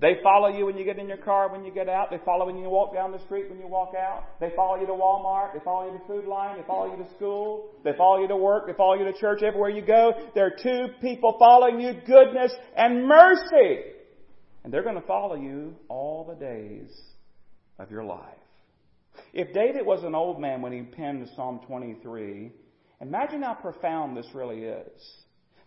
They 0.00 0.14
follow 0.22 0.48
you 0.48 0.64
when 0.64 0.78
you 0.78 0.84
get 0.84 0.98
in 0.98 1.08
your 1.08 1.18
car, 1.18 1.52
when 1.52 1.62
you 1.62 1.70
get 1.70 1.86
out. 1.86 2.10
They 2.10 2.20
follow 2.24 2.46
when 2.46 2.56
you 2.56 2.70
walk 2.70 2.94
down 2.94 3.12
the 3.12 3.22
street, 3.24 3.50
when 3.50 3.58
you 3.58 3.66
walk 3.66 3.92
out. 3.94 4.24
They 4.40 4.50
follow 4.56 4.80
you 4.80 4.86
to 4.86 4.92
Walmart. 4.92 5.52
They 5.52 5.60
follow 5.62 5.92
you 5.92 5.98
to 5.98 6.04
Food 6.06 6.24
Lion. 6.24 6.56
They 6.58 6.66
follow 6.66 6.90
you 6.90 7.04
to 7.04 7.10
school. 7.16 7.70
They 7.84 7.92
follow 7.98 8.22
you 8.22 8.28
to 8.28 8.36
work. 8.36 8.66
They 8.66 8.72
follow 8.72 8.94
you 8.94 9.04
to 9.04 9.12
church. 9.12 9.42
Everywhere 9.42 9.68
you 9.68 9.82
go, 9.82 10.12
there 10.34 10.46
are 10.46 10.56
two 10.62 10.94
people 11.02 11.36
following 11.38 11.80
you, 11.80 11.92
goodness 12.06 12.50
and 12.74 13.06
mercy. 13.06 13.80
And 14.64 14.72
they're 14.72 14.82
going 14.82 15.00
to 15.00 15.06
follow 15.06 15.34
you 15.34 15.74
all 15.88 16.24
the 16.24 16.34
days 16.34 16.90
of 17.78 17.90
your 17.90 18.04
life. 18.04 18.39
If 19.32 19.52
David 19.52 19.86
was 19.86 20.02
an 20.02 20.14
old 20.14 20.40
man 20.40 20.62
when 20.62 20.72
he 20.72 20.82
penned 20.82 21.28
Psalm 21.36 21.60
23, 21.66 22.52
imagine 23.00 23.42
how 23.42 23.54
profound 23.54 24.16
this 24.16 24.28
really 24.34 24.64
is. 24.64 25.02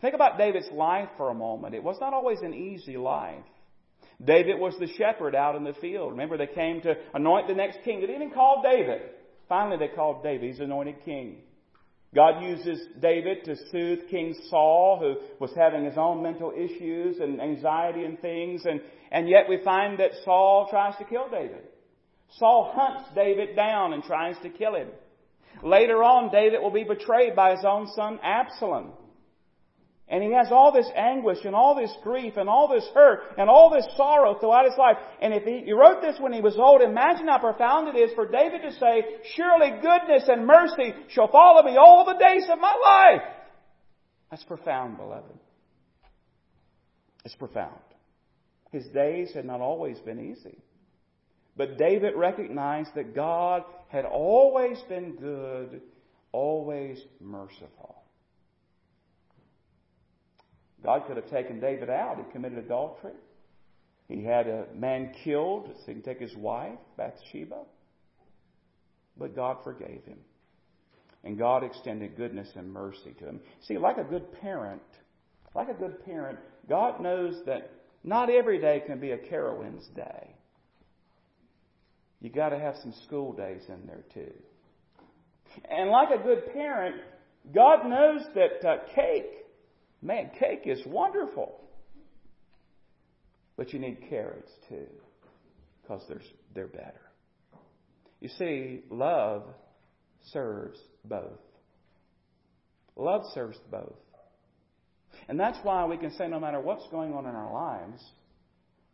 Think 0.02 0.16
about 0.16 0.38
David's 0.38 0.70
life 0.72 1.10
for 1.16 1.30
a 1.30 1.34
moment. 1.34 1.76
It 1.76 1.84
was 1.84 1.98
not 2.02 2.14
always 2.14 2.40
an 2.42 2.54
easy 2.54 2.98
life. 2.98 3.46
David 4.24 4.60
was 4.60 4.76
the 4.80 4.88
shepherd 4.88 5.36
out 5.36 5.56
in 5.56 5.64
the 5.64 5.74
field. 5.74 6.12
Remember, 6.12 6.38
they 6.38 6.48
came 6.48 6.82
to 6.82 6.96
anoint 7.14 7.48
the 7.48 7.54
next 7.54 7.80
king. 7.84 8.00
They 8.00 8.08
didn't 8.08 8.22
even 8.22 8.34
call 8.34 8.62
David. 8.64 9.02
Finally, 9.50 9.78
they 9.78 9.96
called 9.96 10.24
David. 10.24 10.50
He's 10.50 10.60
anointed 10.60 11.04
king. 11.04 11.38
God 12.14 12.44
uses 12.44 12.80
David 13.02 13.44
to 13.46 13.56
soothe 13.72 14.10
King 14.10 14.36
Saul, 14.50 15.00
who 15.00 15.16
was 15.40 15.52
having 15.56 15.84
his 15.84 15.98
own 15.98 16.22
mental 16.22 16.52
issues 16.56 17.18
and 17.20 17.42
anxiety 17.42 18.04
and 18.04 18.20
things. 18.20 18.66
And, 18.66 18.82
and 19.12 19.28
yet 19.28 19.50
we 19.50 19.64
find 19.64 20.00
that 20.00 20.12
Saul 20.24 20.68
tries 20.70 20.96
to 20.98 21.06
kill 21.06 21.28
David. 21.30 21.64
Saul 22.38 22.72
hunts 22.76 23.10
David 23.16 23.56
down 23.56 23.94
and 23.94 24.04
tries 24.04 24.36
to 24.44 24.50
kill 24.50 24.76
him. 24.76 24.88
Later 25.64 26.04
on, 26.04 26.32
David 26.32 26.62
will 26.62 26.72
be 26.72 26.84
betrayed 26.84 27.36
by 27.36 27.52
his 27.56 27.64
own 27.66 27.88
son 27.96 28.20
Absalom. 28.24 28.92
And 30.08 30.22
he 30.22 30.34
has 30.34 30.48
all 30.52 30.72
this 30.74 30.90
anguish 30.96 31.40
and 31.46 31.56
all 31.56 31.76
this 31.76 31.96
grief 32.04 32.34
and 32.36 32.50
all 32.50 32.68
this 32.68 32.88
hurt 32.94 33.22
and 33.38 33.50
all 33.50 33.70
this 33.70 33.88
sorrow 33.96 34.38
throughout 34.38 34.66
his 34.66 34.78
life. 34.78 34.98
And 35.22 35.34
if 35.34 35.44
he, 35.44 35.64
he, 35.66 35.72
wrote 35.72 36.02
this 36.02 36.18
when 36.20 36.34
he 36.34 36.42
was 36.42 36.58
old, 36.58 36.82
imagine 36.82 37.28
how 37.28 37.40
profound 37.40 37.88
it 37.88 37.98
is 37.98 38.14
for 38.14 38.30
David 38.30 38.62
to 38.64 38.72
say, 38.74 39.06
Surely 39.36 39.72
goodness 39.82 40.28
and 40.28 40.46
mercy 40.46 40.94
shall 41.10 41.30
follow 41.32 41.64
me 41.64 41.78
all 41.78 42.06
the 42.06 42.20
days 42.20 42.44
of 42.52 42.60
my 42.60 42.76
life. 42.84 43.22
That's 44.30 44.44
profound, 44.44 44.98
beloved. 44.98 45.40
It's 47.24 47.36
profound. 47.36 47.80
His 48.72 48.86
days 48.88 49.32
had 49.34 49.46
not 49.46 49.62
always 49.62 50.00
been 50.00 50.20
easy. 50.20 50.58
But 51.56 51.78
David 51.78 52.16
recognized 52.16 52.96
that 52.96 53.14
God 53.14 53.64
had 53.90 54.06
always 54.06 54.80
been 54.90 55.16
good, 55.16 55.82
always 56.32 57.00
merciful. 57.20 58.04
God 60.84 61.06
could 61.08 61.16
have 61.16 61.30
taken 61.30 61.60
David 61.60 61.90
out. 61.90 62.18
He 62.18 62.32
committed 62.32 62.58
adultery. 62.58 63.14
He 64.10 64.24
had 64.24 64.48
a 64.48 64.66
man 64.76 65.14
killed 65.24 65.70
so 65.78 65.84
he 65.88 65.94
could 65.94 66.04
take 66.04 66.20
his 66.20 66.36
wife, 66.36 66.78
Bathsheba. 66.98 67.62
But 69.18 69.36
God 69.36 69.58
forgave 69.64 70.04
him. 70.06 70.20
And 71.24 71.38
God 71.38 71.64
extended 71.64 72.18
goodness 72.18 72.50
and 72.56 72.72
mercy 72.72 73.16
to 73.20 73.26
him. 73.26 73.40
See, 73.62 73.78
like 73.78 73.98
a 73.98 74.04
good 74.04 74.30
parent, 74.42 74.82
like 75.56 75.70
a 75.70 75.74
good 75.74 76.04
parent, 76.04 76.38
God 76.68 77.00
knows 77.00 77.46
that 77.46 77.72
not 78.04 78.30
every 78.30 78.60
day 78.60 78.84
can 78.86 79.00
be 79.00 79.12
a 79.12 79.18
Carowinds 79.18 79.88
day. 79.96 80.36
You 82.24 82.32
got 82.32 82.50
to 82.50 82.58
have 82.58 82.78
some 82.82 82.94
school 83.06 83.34
days 83.34 83.62
in 83.70 83.86
there 83.86 84.04
too. 84.16 84.34
And 85.70 85.92
like 85.92 86.10
a 86.10 86.24
good 86.24 86.52
parent, 86.52 86.96
God 87.54 87.88
knows 87.88 88.22
that 88.34 88.68
uh, 88.68 88.78
cake 88.96 89.44
Man, 90.04 90.32
cake 90.38 90.64
is 90.66 90.82
wonderful. 90.86 91.62
But 93.56 93.72
you 93.72 93.80
need 93.80 94.10
carrots 94.10 94.52
too, 94.68 94.88
because 95.82 96.04
they're, 96.10 96.22
they're 96.54 96.68
better. 96.68 97.02
You 98.20 98.30
see, 98.38 98.82
love 98.90 99.44
serves 100.32 100.80
both. 101.06 101.40
Love 102.98 103.22
serves 103.34 103.58
both. 103.72 103.96
And 105.30 105.40
that's 105.40 105.58
why 105.64 105.86
we 105.86 105.98
can 105.98 106.12
say 106.18 106.28
no 106.28 106.40
matter 106.40 106.60
what's 106.60 106.86
going 106.92 107.14
on 107.14 107.26
in 107.26 107.34
our 107.34 107.54
lives, 107.54 108.04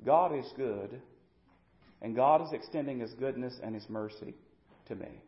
God 0.06 0.38
is 0.38 0.46
good, 0.56 1.02
and 2.02 2.16
God 2.16 2.42
is 2.42 2.54
extending 2.54 3.00
His 3.00 3.14
goodness 3.14 3.60
and 3.64 3.76
His 3.76 3.88
mercy 3.90 4.34
to 4.88 4.96
me. 4.96 5.22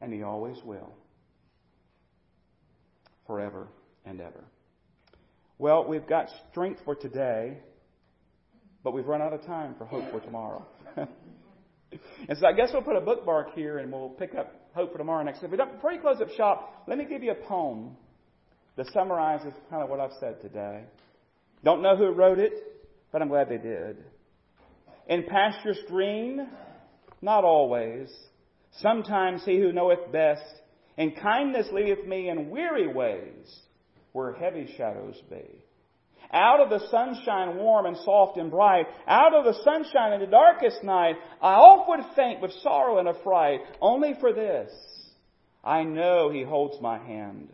And 0.00 0.12
He 0.12 0.22
always 0.22 0.56
will 0.64 0.92
forever 3.26 3.68
and 4.04 4.20
ever. 4.20 4.44
Well, 5.58 5.86
we've 5.86 6.06
got 6.06 6.28
strength 6.50 6.80
for 6.84 6.94
today, 6.94 7.58
but 8.82 8.92
we've 8.92 9.06
run 9.06 9.22
out 9.22 9.32
of 9.32 9.44
time 9.46 9.74
for 9.78 9.84
hope 9.84 10.10
for 10.10 10.20
tomorrow. 10.20 10.66
and 10.96 11.08
so 12.38 12.46
I 12.46 12.52
guess 12.52 12.70
we'll 12.72 12.82
put 12.82 12.96
a 12.96 13.00
bookmark 13.00 13.54
here 13.54 13.78
and 13.78 13.92
we'll 13.92 14.10
pick 14.10 14.34
up 14.34 14.68
hope 14.74 14.92
for 14.92 14.98
tomorrow 14.98 15.22
next 15.22 15.42
week. 15.42 15.52
But 15.56 15.74
before 15.74 15.92
you 15.92 16.00
close 16.00 16.20
up 16.20 16.30
shop, 16.36 16.84
let 16.88 16.98
me 16.98 17.04
give 17.04 17.22
you 17.22 17.30
a 17.30 17.46
poem 17.46 17.96
that 18.76 18.86
summarizes 18.92 19.52
kind 19.70 19.82
of 19.82 19.88
what 19.88 20.00
I've 20.00 20.12
said 20.18 20.40
today. 20.40 20.82
Don't 21.62 21.82
know 21.82 21.96
who 21.96 22.10
wrote 22.10 22.38
it, 22.38 22.52
but 23.12 23.22
I'm 23.22 23.28
glad 23.28 23.48
they 23.48 23.58
did. 23.58 23.96
In 25.06 25.24
pastures 25.24 25.78
green, 25.88 26.48
not 27.20 27.44
always. 27.44 28.10
Sometimes 28.80 29.44
he 29.44 29.58
who 29.58 29.72
knoweth 29.72 30.10
best 30.12 30.42
and 30.96 31.16
kindness 31.16 31.68
leadeth 31.72 32.06
me 32.06 32.28
in 32.28 32.50
weary 32.50 32.88
ways 32.92 33.60
where 34.12 34.32
heavy 34.32 34.72
shadows 34.76 35.20
be. 35.28 35.64
Out 36.32 36.60
of 36.60 36.70
the 36.70 36.88
sunshine 36.88 37.56
warm 37.56 37.86
and 37.86 37.96
soft 37.98 38.38
and 38.38 38.50
bright, 38.50 38.86
out 39.06 39.34
of 39.34 39.44
the 39.44 39.62
sunshine 39.62 40.14
in 40.14 40.20
the 40.20 40.26
darkest 40.26 40.82
night, 40.82 41.16
I 41.40 41.54
oft 41.54 41.88
would 41.88 42.16
faint 42.16 42.40
with 42.40 42.52
sorrow 42.62 42.98
and 42.98 43.08
affright, 43.08 43.60
only 43.80 44.14
for 44.18 44.32
this. 44.32 44.72
I 45.62 45.84
know 45.84 46.30
He 46.30 46.42
holds 46.42 46.80
my 46.80 46.98
hand. 46.98 47.50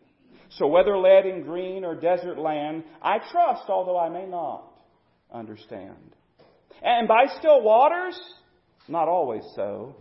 So 0.50 0.66
whether 0.66 0.96
led 0.96 1.26
in 1.26 1.42
green 1.42 1.84
or 1.84 1.94
desert 1.94 2.38
land, 2.38 2.84
I 3.02 3.18
trust 3.18 3.64
although 3.68 3.98
I 3.98 4.08
may 4.08 4.26
not 4.26 4.64
understand. 5.32 6.14
And 6.82 7.08
by 7.08 7.26
still 7.38 7.62
waters, 7.62 8.18
not 8.88 9.08
always 9.08 9.44
so, 9.54 9.96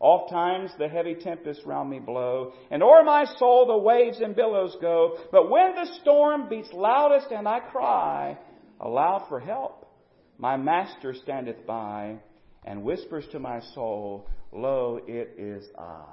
Oft 0.00 0.30
times 0.30 0.70
the 0.78 0.88
heavy 0.88 1.16
tempests 1.16 1.66
round 1.66 1.90
me 1.90 1.98
blow, 1.98 2.52
and 2.70 2.82
o'er 2.82 3.02
my 3.02 3.24
soul 3.36 3.66
the 3.66 3.78
waves 3.78 4.20
and 4.20 4.36
billows 4.36 4.76
go. 4.80 5.18
But 5.32 5.50
when 5.50 5.74
the 5.74 5.92
storm 6.00 6.48
beats 6.48 6.72
loudest 6.72 7.32
and 7.32 7.48
I 7.48 7.58
cry 7.60 8.38
aloud 8.80 9.26
for 9.28 9.40
help, 9.40 9.86
my 10.38 10.56
master 10.56 11.14
standeth 11.14 11.66
by 11.66 12.18
and 12.64 12.84
whispers 12.84 13.26
to 13.32 13.40
my 13.40 13.60
soul, 13.74 14.28
Lo, 14.52 15.00
it 15.06 15.34
is 15.36 15.68
I. 15.76 16.04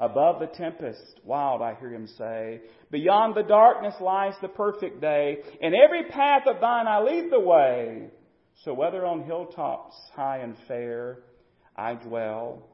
Above 0.00 0.38
the 0.38 0.46
tempest 0.46 1.20
wild 1.24 1.60
I 1.60 1.74
hear 1.74 1.92
him 1.92 2.06
say, 2.06 2.60
Beyond 2.92 3.34
the 3.34 3.42
darkness 3.42 3.94
lies 4.00 4.34
the 4.40 4.48
perfect 4.48 5.00
day. 5.00 5.38
In 5.60 5.74
every 5.74 6.04
path 6.04 6.42
of 6.46 6.60
thine 6.60 6.86
I 6.86 7.00
lead 7.00 7.32
the 7.32 7.40
way. 7.40 8.10
So 8.64 8.74
whether 8.74 9.06
on 9.06 9.22
hilltops 9.22 9.94
high 10.14 10.38
and 10.38 10.56
fair 10.66 11.18
I 11.76 11.94
dwell, 11.94 12.64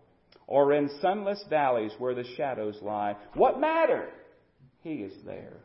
or 0.46 0.72
in 0.72 0.90
sunless 1.00 1.44
valleys 1.48 1.92
where 1.98 2.14
the 2.14 2.24
shadows 2.36 2.78
lie. 2.82 3.16
What 3.34 3.60
matter? 3.60 4.08
He 4.82 4.94
is 4.94 5.12
there. 5.24 5.58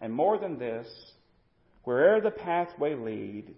And 0.00 0.12
more 0.12 0.38
than 0.38 0.58
this, 0.58 0.86
where'er 1.84 2.20
the 2.20 2.30
pathway 2.30 2.94
lead, 2.94 3.54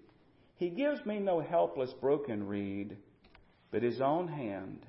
He 0.57 0.71
gives 0.71 1.05
me 1.05 1.19
no 1.19 1.41
helpless 1.41 1.93
broken 2.01 2.47
reed, 2.47 2.97
but 3.71 3.83
His 3.83 4.01
own 4.01 4.29
hand 4.29 4.87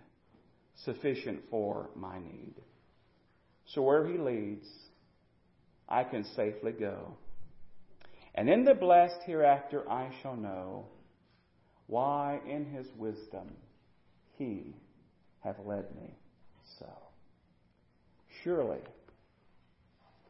sufficient 0.85 1.41
for 1.49 1.89
my 1.95 2.19
need. 2.19 2.55
So 3.65 3.81
where 3.81 4.05
He 4.05 4.17
leads, 4.17 4.67
I 5.87 6.03
can 6.03 6.23
safely 6.35 6.71
go. 6.71 7.15
And 8.35 8.49
in 8.49 8.63
the 8.63 8.73
blessed 8.73 9.21
hereafter 9.25 9.89
I 9.89 10.11
shall 10.21 10.35
know 10.35 10.85
why 11.87 12.39
in 12.47 12.65
His 12.65 12.87
wisdom 12.97 13.49
he 14.37 14.75
hath 15.41 15.57
led 15.65 15.93
me 15.95 16.13
so. 16.79 16.87
Surely, 18.43 18.79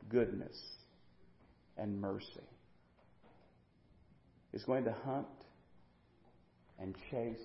goodness 0.09 0.57
and 1.77 1.99
mercy 2.01 2.47
is 4.53 4.63
going 4.63 4.83
to 4.85 4.95
hunt 5.05 5.27
and 6.79 6.95
chase 7.11 7.37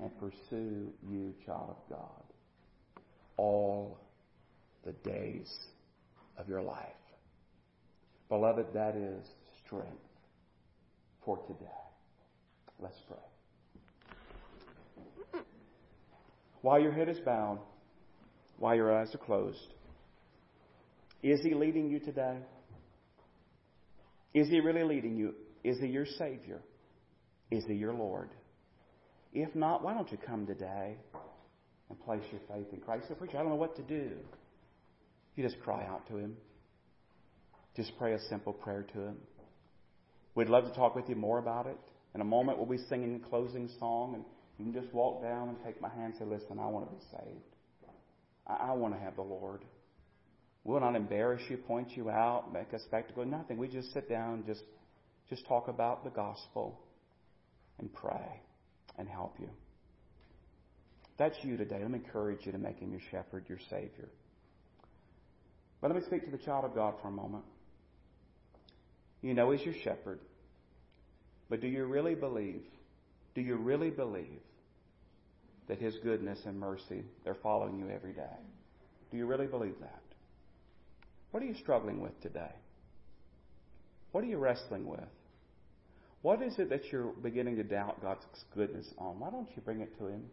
and 0.00 0.10
pursue 0.18 0.88
you, 1.08 1.34
child 1.44 1.76
of 1.76 1.90
God, 1.90 3.02
all 3.36 3.98
the 4.84 4.92
days 4.92 5.52
of 6.38 6.48
your 6.48 6.62
life. 6.62 6.86
Beloved, 8.28 8.66
that 8.72 8.96
is 8.96 9.26
strength 9.70 10.02
for 11.24 11.38
today. 11.46 11.64
Let's 12.80 12.98
pray. 13.06 13.18
while 16.62 16.80
your 16.80 16.92
head 16.92 17.08
is 17.08 17.18
bowed, 17.20 17.58
while 18.58 18.74
your 18.74 18.94
eyes 18.94 19.14
are 19.14 19.18
closed. 19.18 19.74
Is 21.22 21.40
He 21.42 21.54
leading 21.54 21.88
you 21.88 22.00
today? 22.00 22.38
Is 24.34 24.48
He 24.48 24.60
really 24.60 24.84
leading 24.84 25.16
you? 25.16 25.34
Is 25.64 25.78
He 25.78 25.86
your 25.86 26.06
Savior? 26.18 26.60
Is 27.50 27.64
He 27.66 27.74
your 27.74 27.94
Lord? 27.94 28.30
If 29.32 29.54
not, 29.54 29.82
why 29.82 29.94
don't 29.94 30.10
you 30.10 30.18
come 30.18 30.46
today 30.46 30.96
and 31.88 32.00
place 32.00 32.22
your 32.32 32.40
faith 32.48 32.66
in 32.72 32.80
Christ? 32.80 33.08
Say, 33.08 33.14
preacher, 33.14 33.38
I 33.38 33.40
don't 33.40 33.50
know 33.50 33.56
what 33.56 33.76
to 33.76 33.82
do. 33.82 34.10
You 35.36 35.44
just 35.44 35.60
cry 35.60 35.86
out 35.86 36.06
to 36.08 36.16
Him. 36.16 36.36
Just 37.76 37.92
pray 37.98 38.14
a 38.14 38.18
simple 38.28 38.52
prayer 38.52 38.84
to 38.92 39.00
Him. 39.00 39.16
We'd 40.34 40.48
love 40.48 40.64
to 40.64 40.74
talk 40.74 40.94
with 40.94 41.08
you 41.08 41.16
more 41.16 41.38
about 41.38 41.66
it. 41.66 41.76
In 42.14 42.20
a 42.20 42.24
moment, 42.24 42.58
we'll 42.58 42.66
be 42.66 42.82
singing 42.88 43.20
a 43.24 43.28
closing 43.28 43.68
song 43.78 44.14
and 44.14 44.24
you 44.58 44.72
can 44.72 44.82
just 44.82 44.92
walk 44.94 45.22
down 45.22 45.48
and 45.48 45.56
take 45.64 45.80
my 45.80 45.88
hand 45.88 46.12
and 46.12 46.16
say, 46.18 46.24
Listen, 46.24 46.58
I 46.58 46.66
want 46.66 46.88
to 46.88 46.94
be 46.94 47.02
saved. 47.10 47.56
I, 48.46 48.70
I 48.70 48.72
want 48.72 48.94
to 48.94 49.00
have 49.00 49.16
the 49.16 49.22
Lord. 49.22 49.64
We'll 50.64 50.80
not 50.80 50.96
embarrass 50.96 51.42
you, 51.48 51.56
point 51.56 51.96
you 51.96 52.10
out, 52.10 52.52
make 52.52 52.72
a 52.72 52.78
spectacle, 52.80 53.24
nothing. 53.24 53.56
We 53.56 53.68
just 53.68 53.92
sit 53.92 54.08
down 54.08 54.34
and 54.34 54.46
just, 54.46 54.62
just 55.30 55.46
talk 55.46 55.68
about 55.68 56.04
the 56.04 56.10
gospel 56.10 56.78
and 57.78 57.92
pray 57.92 58.42
and 58.98 59.08
help 59.08 59.36
you. 59.40 59.48
That's 61.18 61.36
you 61.42 61.56
today. 61.56 61.78
Let 61.80 61.90
me 61.90 61.98
encourage 62.04 62.44
you 62.44 62.52
to 62.52 62.58
make 62.58 62.78
him 62.78 62.90
your 62.90 63.00
shepherd, 63.10 63.44
your 63.48 63.58
Savior. 63.70 64.08
But 65.80 65.90
let 65.90 65.98
me 65.98 66.06
speak 66.06 66.24
to 66.26 66.30
the 66.30 66.42
child 66.42 66.64
of 66.64 66.74
God 66.74 66.94
for 67.00 67.08
a 67.08 67.12
moment. 67.12 67.44
You 69.22 69.34
know 69.34 69.50
he's 69.50 69.64
your 69.64 69.74
shepherd. 69.82 70.20
But 71.48 71.60
do 71.60 71.66
you 71.66 71.84
really 71.84 72.14
believe? 72.14 72.62
Do 73.34 73.40
you 73.40 73.56
really 73.56 73.90
believe 73.90 74.40
that 75.70 75.78
His 75.78 75.94
goodness 76.02 76.40
and 76.46 76.58
mercy, 76.58 77.04
they're 77.22 77.36
following 77.44 77.78
you 77.78 77.88
every 77.90 78.12
day. 78.12 78.36
Do 79.12 79.16
you 79.16 79.24
really 79.24 79.46
believe 79.46 79.76
that? 79.80 80.02
What 81.30 81.44
are 81.44 81.46
you 81.46 81.54
struggling 81.54 82.00
with 82.00 82.20
today? 82.22 82.50
What 84.10 84.24
are 84.24 84.26
you 84.26 84.38
wrestling 84.38 84.84
with? 84.84 84.98
What 86.22 86.42
is 86.42 86.58
it 86.58 86.70
that 86.70 86.90
you're 86.90 87.12
beginning 87.22 87.54
to 87.54 87.62
doubt 87.62 88.02
God's 88.02 88.24
goodness 88.52 88.88
on? 88.98 89.20
Why 89.20 89.30
don't 89.30 89.48
you 89.54 89.62
bring 89.62 89.80
it 89.80 89.96
to 89.98 90.08
Him? 90.08 90.24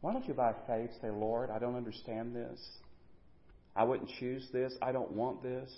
Why 0.00 0.12
don't 0.12 0.26
you, 0.26 0.34
by 0.34 0.52
faith, 0.66 0.90
say, 1.00 1.08
Lord, 1.08 1.50
I 1.50 1.60
don't 1.60 1.76
understand 1.76 2.34
this. 2.34 2.60
I 3.76 3.84
wouldn't 3.84 4.10
choose 4.18 4.48
this. 4.52 4.74
I 4.82 4.90
don't 4.90 5.12
want 5.12 5.44
this. 5.44 5.70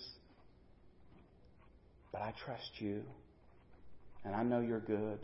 But 2.15 2.23
I 2.23 2.33
trust 2.45 2.79
you. 2.79 3.03
And 4.23 4.33
I 4.33 4.41
know 4.41 4.61
you're 4.61 4.79
good. 4.79 5.19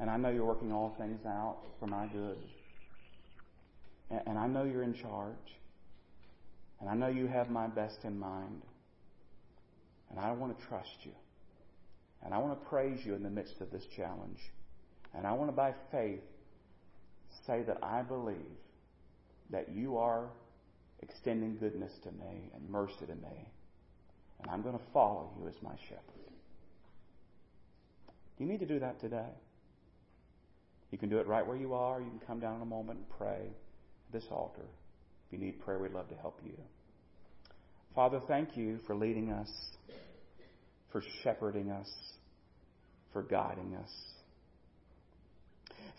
And 0.00 0.10
I 0.10 0.16
know 0.16 0.28
you're 0.28 0.44
working 0.44 0.72
all 0.72 0.96
things 0.98 1.24
out 1.24 1.58
for 1.78 1.86
my 1.86 2.06
good. 2.06 2.38
And, 4.10 4.20
and 4.26 4.38
I 4.38 4.48
know 4.48 4.64
you're 4.64 4.82
in 4.82 4.94
charge. 4.94 5.36
And 6.80 6.90
I 6.90 6.94
know 6.94 7.06
you 7.06 7.28
have 7.28 7.50
my 7.50 7.68
best 7.68 7.98
in 8.02 8.18
mind. 8.18 8.62
And 10.10 10.18
I 10.18 10.32
want 10.32 10.58
to 10.58 10.66
trust 10.66 10.96
you. 11.04 11.12
And 12.24 12.34
I 12.34 12.38
want 12.38 12.60
to 12.60 12.68
praise 12.68 12.98
you 13.06 13.14
in 13.14 13.22
the 13.22 13.30
midst 13.30 13.60
of 13.60 13.70
this 13.70 13.84
challenge. 13.94 14.40
And 15.16 15.24
I 15.24 15.34
want 15.34 15.50
to, 15.50 15.56
by 15.56 15.72
faith, 15.92 16.24
say 17.46 17.62
that 17.62 17.78
I 17.80 18.02
believe 18.02 18.34
that 19.50 19.68
you 19.72 19.98
are 19.98 20.26
extending 21.00 21.58
goodness 21.58 21.92
to 22.02 22.10
me 22.10 22.50
and 22.56 22.68
mercy 22.68 23.06
to 23.06 23.14
me. 23.14 23.53
And 24.44 24.52
I'm 24.52 24.62
going 24.62 24.78
to 24.78 24.84
follow 24.92 25.30
you 25.40 25.48
as 25.48 25.54
my 25.62 25.74
shepherd. 25.88 26.02
You 28.38 28.46
need 28.46 28.60
to 28.60 28.66
do 28.66 28.78
that 28.80 29.00
today. 29.00 29.32
You 30.90 30.98
can 30.98 31.08
do 31.08 31.18
it 31.18 31.26
right 31.26 31.46
where 31.46 31.56
you 31.56 31.74
are. 31.74 32.00
You 32.00 32.08
can 32.08 32.20
come 32.26 32.40
down 32.40 32.56
in 32.56 32.62
a 32.62 32.66
moment 32.66 32.98
and 32.98 33.08
pray 33.18 33.48
at 33.48 34.12
this 34.12 34.24
altar. 34.30 34.62
If 35.26 35.32
you 35.32 35.44
need 35.44 35.60
prayer, 35.64 35.78
we'd 35.78 35.92
love 35.92 36.08
to 36.10 36.14
help 36.16 36.38
you. 36.44 36.52
Father, 37.94 38.20
thank 38.28 38.56
you 38.56 38.80
for 38.86 38.94
leading 38.94 39.30
us, 39.30 39.50
for 40.92 41.02
shepherding 41.22 41.70
us, 41.70 41.90
for 43.12 43.22
guiding 43.22 43.76
us. 43.76 43.90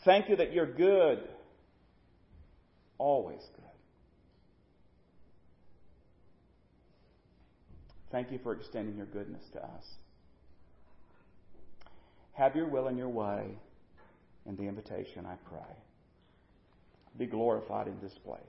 Thank 0.04 0.30
you 0.30 0.36
that 0.36 0.54
you're 0.54 0.72
good, 0.72 1.28
always 2.98 3.42
good. 3.56 3.65
Thank 8.16 8.32
you 8.32 8.40
for 8.42 8.54
extending 8.54 8.96
your 8.96 9.08
goodness 9.08 9.44
to 9.52 9.62
us. 9.62 9.84
Have 12.32 12.56
your 12.56 12.66
will 12.66 12.88
and 12.88 12.98
your 12.98 13.10
way 13.10 13.44
in 14.46 14.56
the 14.56 14.64
invitation, 14.64 15.26
I 15.26 15.36
pray. 15.50 15.76
Be 17.20 17.26
glorified 17.26 17.88
in 17.88 18.00
this 18.02 18.14
place. 18.24 18.40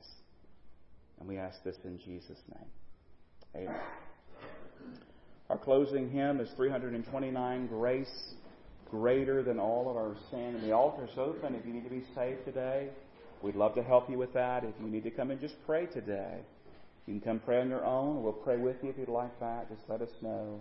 And 1.19 1.29
we 1.29 1.37
ask 1.37 1.65
this 1.65 1.75
in 1.83 1.99
Jesus' 1.99 2.39
name. 2.55 3.67
Amen. 3.67 3.81
Our 5.51 5.59
closing 5.59 6.13
hymn 6.13 6.39
is 6.39 6.49
329 6.55 7.67
Grace 7.67 8.35
Greater 8.89 9.43
Than 9.43 9.59
All 9.59 9.91
of 9.91 9.97
Our 9.97 10.15
Sin. 10.31 10.55
And 10.55 10.63
the 10.63 10.71
altar 10.71 11.07
is 11.07 11.19
open 11.19 11.57
if 11.57 11.67
you 11.67 11.73
need 11.73 11.83
to 11.83 11.91
be 11.91 12.05
saved 12.15 12.45
today. 12.45 12.91
We'd 13.43 13.57
love 13.57 13.75
to 13.75 13.83
help 13.83 14.09
you 14.09 14.17
with 14.17 14.33
that. 14.35 14.63
If 14.63 14.75
you 14.81 14.87
need 14.87 15.03
to 15.03 15.11
come 15.11 15.33
and 15.33 15.41
just 15.41 15.57
pray 15.67 15.87
today, 15.87 16.43
you 17.07 17.15
can 17.15 17.21
come 17.21 17.41
pray 17.41 17.61
on 17.61 17.69
your 17.69 17.85
own. 17.85 18.23
We'll 18.23 18.33
pray 18.33 18.57
with 18.57 18.77
you 18.83 18.91
if 18.91 18.99
you'd 18.99 19.09
like 19.09 19.39
that. 19.41 19.69
Just 19.69 19.83
let 19.89 20.03
us 20.03 20.11
know. 20.21 20.61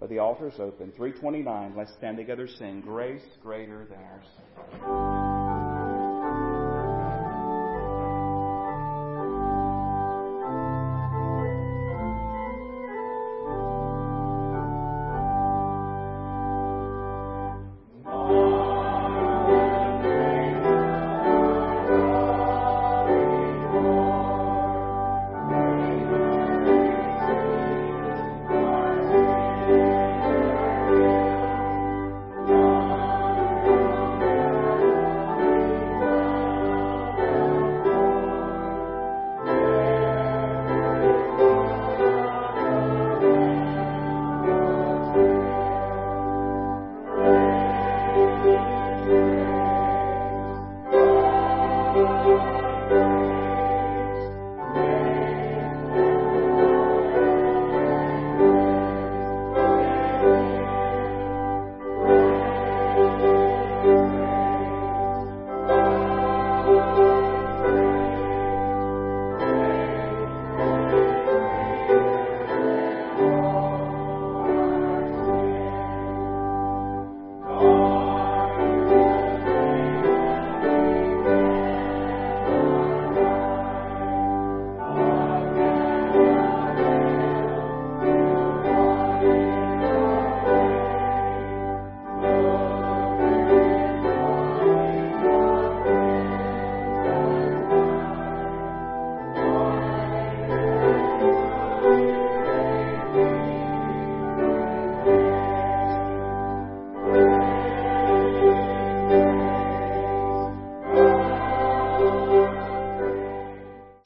But 0.00 0.08
the 0.08 0.18
altar 0.18 0.48
is 0.48 0.58
open. 0.58 0.92
329. 0.96 1.74
Let's 1.76 1.92
stand 1.94 2.16
together, 2.16 2.48
sing 2.48 2.80
Grace 2.80 3.22
Greater 3.42 3.86
Than 3.86 3.98
Our 3.98 4.22
Sin. 5.14 5.19